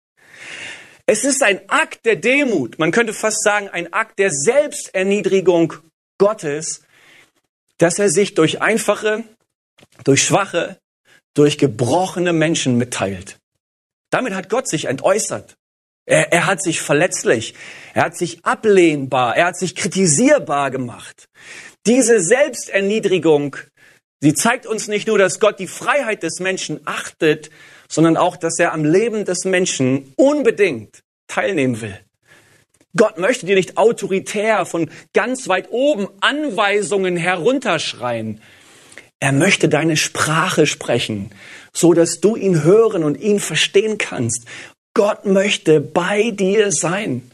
Es 1.07 1.25
ist 1.25 1.43
ein 1.43 1.61
Akt 1.69 2.05
der 2.05 2.17
Demut, 2.17 2.79
man 2.79 2.91
könnte 2.91 3.14
fast 3.14 3.43
sagen 3.43 3.71
ein 3.71 3.93
Akt 3.95 4.19
der 4.19 4.31
Selbsterniedrigung 4.31 5.73
Gottes, 6.19 6.83
dass 7.79 7.99
er 7.99 8.11
sich 8.11 8.35
durch 8.35 8.61
einfache, 8.61 9.25
durch 10.05 10.23
schwache, 10.23 10.79
durch 11.35 11.59
gebrochene 11.59 12.33
Menschen 12.33 12.77
mitteilt. 12.77 13.38
Damit 14.11 14.35
hat 14.35 14.49
Gott 14.49 14.69
sich 14.69 14.87
entäußert. 14.87 15.57
Er, 16.07 16.33
er 16.33 16.47
hat 16.47 16.62
sich 16.62 16.81
verletzlich, 16.81 17.55
er 17.93 18.05
hat 18.05 18.17
sich 18.17 18.45
ablehnbar, 18.45 19.37
er 19.37 19.47
hat 19.47 19.59
sich 19.59 19.75
kritisierbar 19.75 20.71
gemacht. 20.71 21.29
Diese 21.87 22.21
Selbsterniedrigung, 22.21 23.57
sie 24.21 24.35
zeigt 24.35 24.67
uns 24.67 24.88
nicht 24.88 25.07
nur, 25.07 25.19
dass 25.19 25.38
Gott 25.38 25.59
die 25.59 25.67
Freiheit 25.67 26.23
des 26.23 26.41
Menschen 26.41 26.81
achtet, 26.87 27.51
sondern 27.88 28.17
auch, 28.17 28.37
dass 28.37 28.59
er 28.59 28.73
am 28.73 28.85
Leben 28.85 29.27
des 29.27 29.45
Menschen 29.45 30.12
unbedingt 30.17 31.03
teilnehmen 31.27 31.81
will. 31.83 31.99
Gott 32.97 33.19
möchte 33.19 33.47
dir 33.47 33.55
nicht 33.55 33.77
autoritär 33.77 34.64
von 34.64 34.91
ganz 35.12 35.47
weit 35.47 35.69
oben 35.71 36.09
Anweisungen 36.21 37.17
herunterschreien. 37.17 38.41
Er 39.21 39.33
möchte 39.33 39.69
deine 39.69 39.97
Sprache 39.97 40.67
sprechen, 40.67 41.31
so 41.73 41.93
dass 41.93 42.21
du 42.21 42.37
ihn 42.37 42.63
hören 42.63 43.03
und 43.03 43.21
ihn 43.21 43.41
verstehen 43.41 43.99
kannst 43.99 44.47
Gott 44.99 45.27
möchte 45.27 45.81
bei 45.81 46.33
dir 46.33 46.73
sein. 46.73 47.31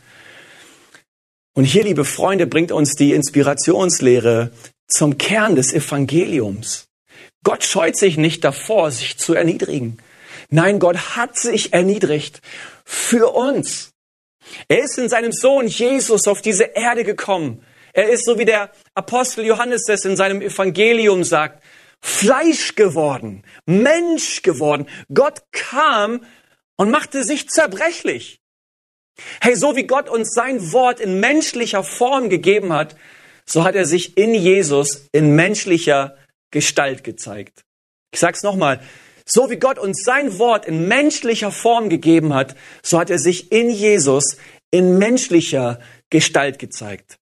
Und 1.55 1.65
hier, 1.65 1.83
liebe 1.83 2.05
Freunde, 2.05 2.47
bringt 2.47 2.73
uns 2.73 2.95
die 2.95 3.15
Inspirationslehre 3.15 4.51
zum 4.87 5.17
Kern 5.17 5.57
des 5.57 5.73
Evangeliums. 5.73 6.89
Gott 7.43 7.65
scheut 7.65 7.97
sich 7.97 8.19
nicht 8.19 8.45
davor, 8.45 8.91
sich 8.91 9.17
zu 9.17 9.33
erniedrigen. 9.33 9.97
Nein, 10.51 10.79
Gott 10.79 11.17
hat 11.17 11.39
sich 11.39 11.73
erniedrigt 11.73 12.43
für 12.85 13.35
uns. 13.35 13.93
Er 14.69 14.85
ist 14.85 14.99
in 14.99 15.09
seinem 15.09 15.33
Sohn 15.33 15.67
Jesus 15.67 16.27
auf 16.27 16.43
diese 16.43 16.65
Erde 16.65 17.03
gekommen. 17.03 17.65
Er 17.95 18.11
ist, 18.11 18.27
so 18.27 18.39
wie 18.39 18.45
der 18.45 18.73
Apostel 18.95 19.47
Johannes 19.47 19.89
es 19.89 20.05
in 20.05 20.19
seinem 20.19 20.43
Evangelium 20.43 21.25
sagt, 21.25 21.63
Fleisch 22.07 22.75
geworden, 22.75 23.45
Mensch 23.65 24.43
geworden. 24.43 24.87
Gott 25.15 25.41
kam 25.53 26.23
und 26.77 26.91
machte 26.91 27.25
sich 27.25 27.49
zerbrechlich. 27.49 28.43
Hey, 29.41 29.57
so 29.57 29.75
wie 29.75 29.87
Gott 29.87 30.11
uns 30.11 30.35
sein 30.35 30.73
Wort 30.73 31.01
in 31.01 31.19
menschlicher 31.19 31.83
Form 31.83 32.29
gegeben 32.29 32.75
hat, 32.75 32.95
so 33.47 33.65
hat 33.65 33.75
er 33.75 33.87
sich 33.87 34.19
in 34.19 34.35
Jesus 34.35 35.09
in 35.13 35.35
menschlicher 35.35 36.19
Gestalt 36.51 37.05
gezeigt. 37.05 37.65
Ich 38.13 38.21
sag's 38.21 38.43
nochmal. 38.43 38.83
So 39.25 39.49
wie 39.49 39.57
Gott 39.57 39.79
uns 39.79 40.03
sein 40.05 40.39
Wort 40.39 40.67
in 40.67 40.87
menschlicher 40.87 41.53
Form 41.53 41.89
gegeben 41.89 42.35
hat, 42.35 42.55
so 42.83 42.99
hat 42.99 43.09
er 43.09 43.19
sich 43.19 43.51
in 43.51 43.71
Jesus 43.71 44.37
in 44.71 44.99
menschlicher 44.99 45.81
Gestalt 46.11 46.59
gezeigt. 46.59 47.19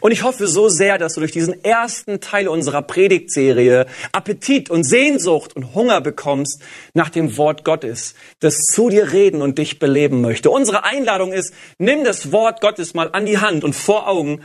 Und 0.00 0.12
ich 0.12 0.22
hoffe 0.22 0.46
so 0.48 0.68
sehr, 0.68 0.98
dass 0.98 1.14
du 1.14 1.20
durch 1.20 1.32
diesen 1.32 1.62
ersten 1.64 2.20
Teil 2.20 2.48
unserer 2.48 2.82
Predigtserie 2.82 3.86
Appetit 4.12 4.70
und 4.70 4.84
Sehnsucht 4.84 5.54
und 5.54 5.74
Hunger 5.74 6.00
bekommst 6.00 6.62
nach 6.94 7.08
dem 7.08 7.36
Wort 7.36 7.64
Gottes, 7.64 8.14
das 8.40 8.58
zu 8.58 8.88
dir 8.88 9.12
reden 9.12 9.42
und 9.42 9.58
dich 9.58 9.78
beleben 9.78 10.20
möchte. 10.20 10.50
Unsere 10.50 10.84
Einladung 10.84 11.32
ist, 11.32 11.52
nimm 11.78 12.04
das 12.04 12.32
Wort 12.32 12.60
Gottes 12.60 12.94
mal 12.94 13.10
an 13.12 13.26
die 13.26 13.38
Hand 13.38 13.64
und 13.64 13.74
vor 13.74 14.08
Augen, 14.08 14.40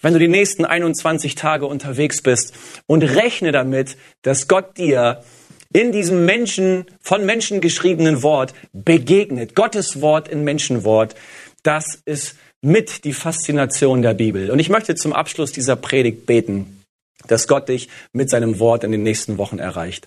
wenn 0.00 0.12
du 0.12 0.18
die 0.18 0.28
nächsten 0.28 0.64
21 0.64 1.36
Tage 1.36 1.66
unterwegs 1.66 2.22
bist 2.22 2.54
und 2.86 3.02
rechne 3.02 3.52
damit, 3.52 3.96
dass 4.22 4.48
Gott 4.48 4.76
dir 4.76 5.22
in 5.72 5.92
diesem 5.92 6.26
Menschen, 6.26 6.84
von 7.00 7.24
Menschen 7.24 7.60
geschriebenen 7.60 8.22
Wort 8.22 8.52
begegnet. 8.72 9.54
Gottes 9.54 10.00
Wort 10.00 10.28
in 10.28 10.44
Menschenwort. 10.44 11.14
Das 11.62 12.02
ist 12.04 12.36
mit 12.62 13.04
die 13.04 13.12
Faszination 13.12 14.02
der 14.02 14.14
Bibel. 14.14 14.50
Und 14.50 14.58
ich 14.58 14.70
möchte 14.70 14.94
zum 14.94 15.12
Abschluss 15.12 15.52
dieser 15.52 15.76
Predigt 15.76 16.26
beten, 16.26 16.82
dass 17.26 17.48
Gott 17.48 17.68
dich 17.68 17.88
mit 18.12 18.30
seinem 18.30 18.58
Wort 18.58 18.84
in 18.84 18.92
den 18.92 19.02
nächsten 19.02 19.36
Wochen 19.36 19.58
erreicht. 19.58 20.06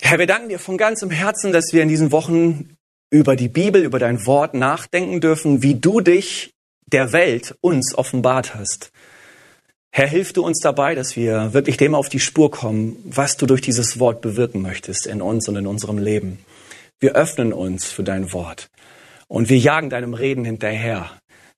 Herr, 0.00 0.18
wir 0.18 0.26
danken 0.26 0.50
dir 0.50 0.58
von 0.58 0.76
ganzem 0.76 1.10
Herzen, 1.10 1.52
dass 1.52 1.72
wir 1.72 1.82
in 1.82 1.88
diesen 1.88 2.12
Wochen 2.12 2.76
über 3.10 3.36
die 3.36 3.48
Bibel, 3.48 3.82
über 3.82 3.98
dein 3.98 4.26
Wort 4.26 4.54
nachdenken 4.54 5.20
dürfen, 5.20 5.62
wie 5.62 5.74
du 5.74 6.00
dich 6.00 6.50
der 6.86 7.12
Welt 7.12 7.56
uns 7.60 7.94
offenbart 7.96 8.54
hast. 8.54 8.90
Herr, 9.92 10.08
hilf 10.08 10.32
du 10.32 10.44
uns 10.44 10.58
dabei, 10.58 10.94
dass 10.94 11.16
wir 11.16 11.54
wirklich 11.54 11.76
dem 11.76 11.94
auf 11.94 12.08
die 12.08 12.20
Spur 12.20 12.50
kommen, 12.50 12.96
was 13.04 13.36
du 13.36 13.46
durch 13.46 13.60
dieses 13.60 13.98
Wort 14.00 14.20
bewirken 14.20 14.60
möchtest 14.60 15.06
in 15.06 15.22
uns 15.22 15.48
und 15.48 15.56
in 15.56 15.66
unserem 15.66 15.98
Leben. 15.98 16.38
Wir 16.98 17.12
öffnen 17.12 17.52
uns 17.52 17.86
für 17.86 18.02
dein 18.02 18.32
Wort. 18.32 18.68
Und 19.28 19.48
wir 19.48 19.58
jagen 19.58 19.90
deinem 19.90 20.14
Reden 20.14 20.44
hinterher. 20.44 21.10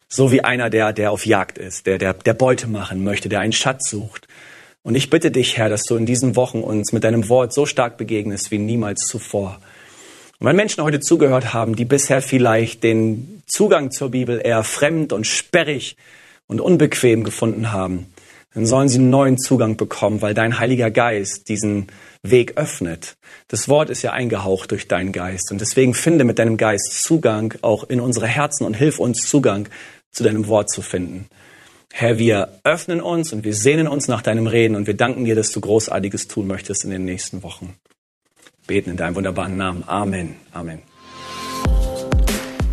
So 0.09 0.31
wie 0.31 0.43
einer, 0.43 0.71
der, 0.71 0.93
der 0.93 1.11
auf 1.11 1.27
Jagd 1.27 1.59
ist, 1.59 1.87
der, 1.87 1.99
der, 1.99 2.15
der 2.15 2.35
Beute 2.35 2.69
machen 2.69 3.03
möchte, 3.03 3.29
der 3.29 3.41
einen 3.41 3.53
Schatz 3.53 3.91
sucht. 3.91 4.29
Und 4.83 4.95
ich 4.95 5.11
bitte 5.11 5.33
dich, 5.33 5.57
Herr, 5.57 5.69
dass 5.69 5.83
du 5.83 5.97
in 5.97 6.07
diesen 6.07 6.37
Wochen 6.37 6.61
uns 6.61 6.93
mit 6.93 7.03
deinem 7.03 7.29
Wort 7.29 7.53
so 7.53 7.67
stark 7.67 7.97
begegnest 7.97 8.53
wie 8.53 8.59
niemals 8.59 9.01
zuvor. 9.01 9.59
Und 10.39 10.47
wenn 10.47 10.55
Menschen 10.55 10.85
heute 10.85 11.01
zugehört 11.01 11.55
haben, 11.55 11.75
die 11.75 11.85
bisher 11.85 12.23
vielleicht 12.23 12.85
den 12.85 13.43
Zugang 13.47 13.91
zur 13.91 14.11
Bibel 14.11 14.41
eher 14.43 14.63
fremd 14.63 15.13
und 15.13 15.27
sperrig 15.27 15.97
und 16.47 16.61
unbequem 16.61 17.25
gefunden 17.25 17.73
haben, 17.73 18.07
dann 18.57 18.65
sollen 18.65 18.89
sie 18.89 18.99
einen 18.99 19.11
neuen 19.11 19.37
Zugang 19.37 19.77
bekommen, 19.77 20.23
weil 20.23 20.33
dein 20.33 20.59
Heiliger 20.59 20.91
Geist 20.91 21.51
diesen 21.51 21.89
Weg 22.23 22.57
öffnet. 22.57 23.19
Das 23.49 23.69
Wort 23.69 23.91
ist 23.91 24.01
ja 24.01 24.13
eingehaucht 24.13 24.71
durch 24.71 24.89
deinen 24.89 25.13
Geist 25.13 25.53
und 25.53 25.61
deswegen 25.61 25.93
finde 25.93 26.25
mit 26.25 26.39
deinem 26.39 26.57
Geist 26.57 27.03
Zugang 27.03 27.53
auch 27.61 27.85
in 27.85 28.01
unsere 28.01 28.27
Herzen 28.27 28.65
und 28.65 28.73
hilf 28.73 28.99
uns 28.99 29.29
Zugang 29.29 29.69
zu 30.11 30.25
deinem 30.25 30.47
Wort 30.49 30.71
zu 30.71 30.81
finden. 30.81 31.27
Herr, 31.93 32.19
wir 32.19 32.49
öffnen 32.65 33.03
uns 33.03 33.31
und 33.35 33.45
wir 33.45 33.55
sehnen 33.55 33.89
uns 33.89 34.09
nach 34.09 34.23
deinem 34.23 34.47
Reden 34.47 34.75
und 34.75 34.87
wir 34.87 34.97
danken 34.97 35.27
dir, 35.27 35.35
dass 35.35 35.51
du 35.51 35.61
Großartiges 35.61 36.27
tun 36.27 36.47
möchtest 36.47 36.83
in 36.85 36.91
den 36.91 37.05
nächsten 37.05 37.43
Wochen. 37.43 37.75
Beten 38.67 38.89
in 38.89 38.97
deinem 38.97 39.17
wunderbaren 39.17 39.59
Namen. 39.59 39.85
Amen. 39.87 40.37
Amen. 40.53 40.81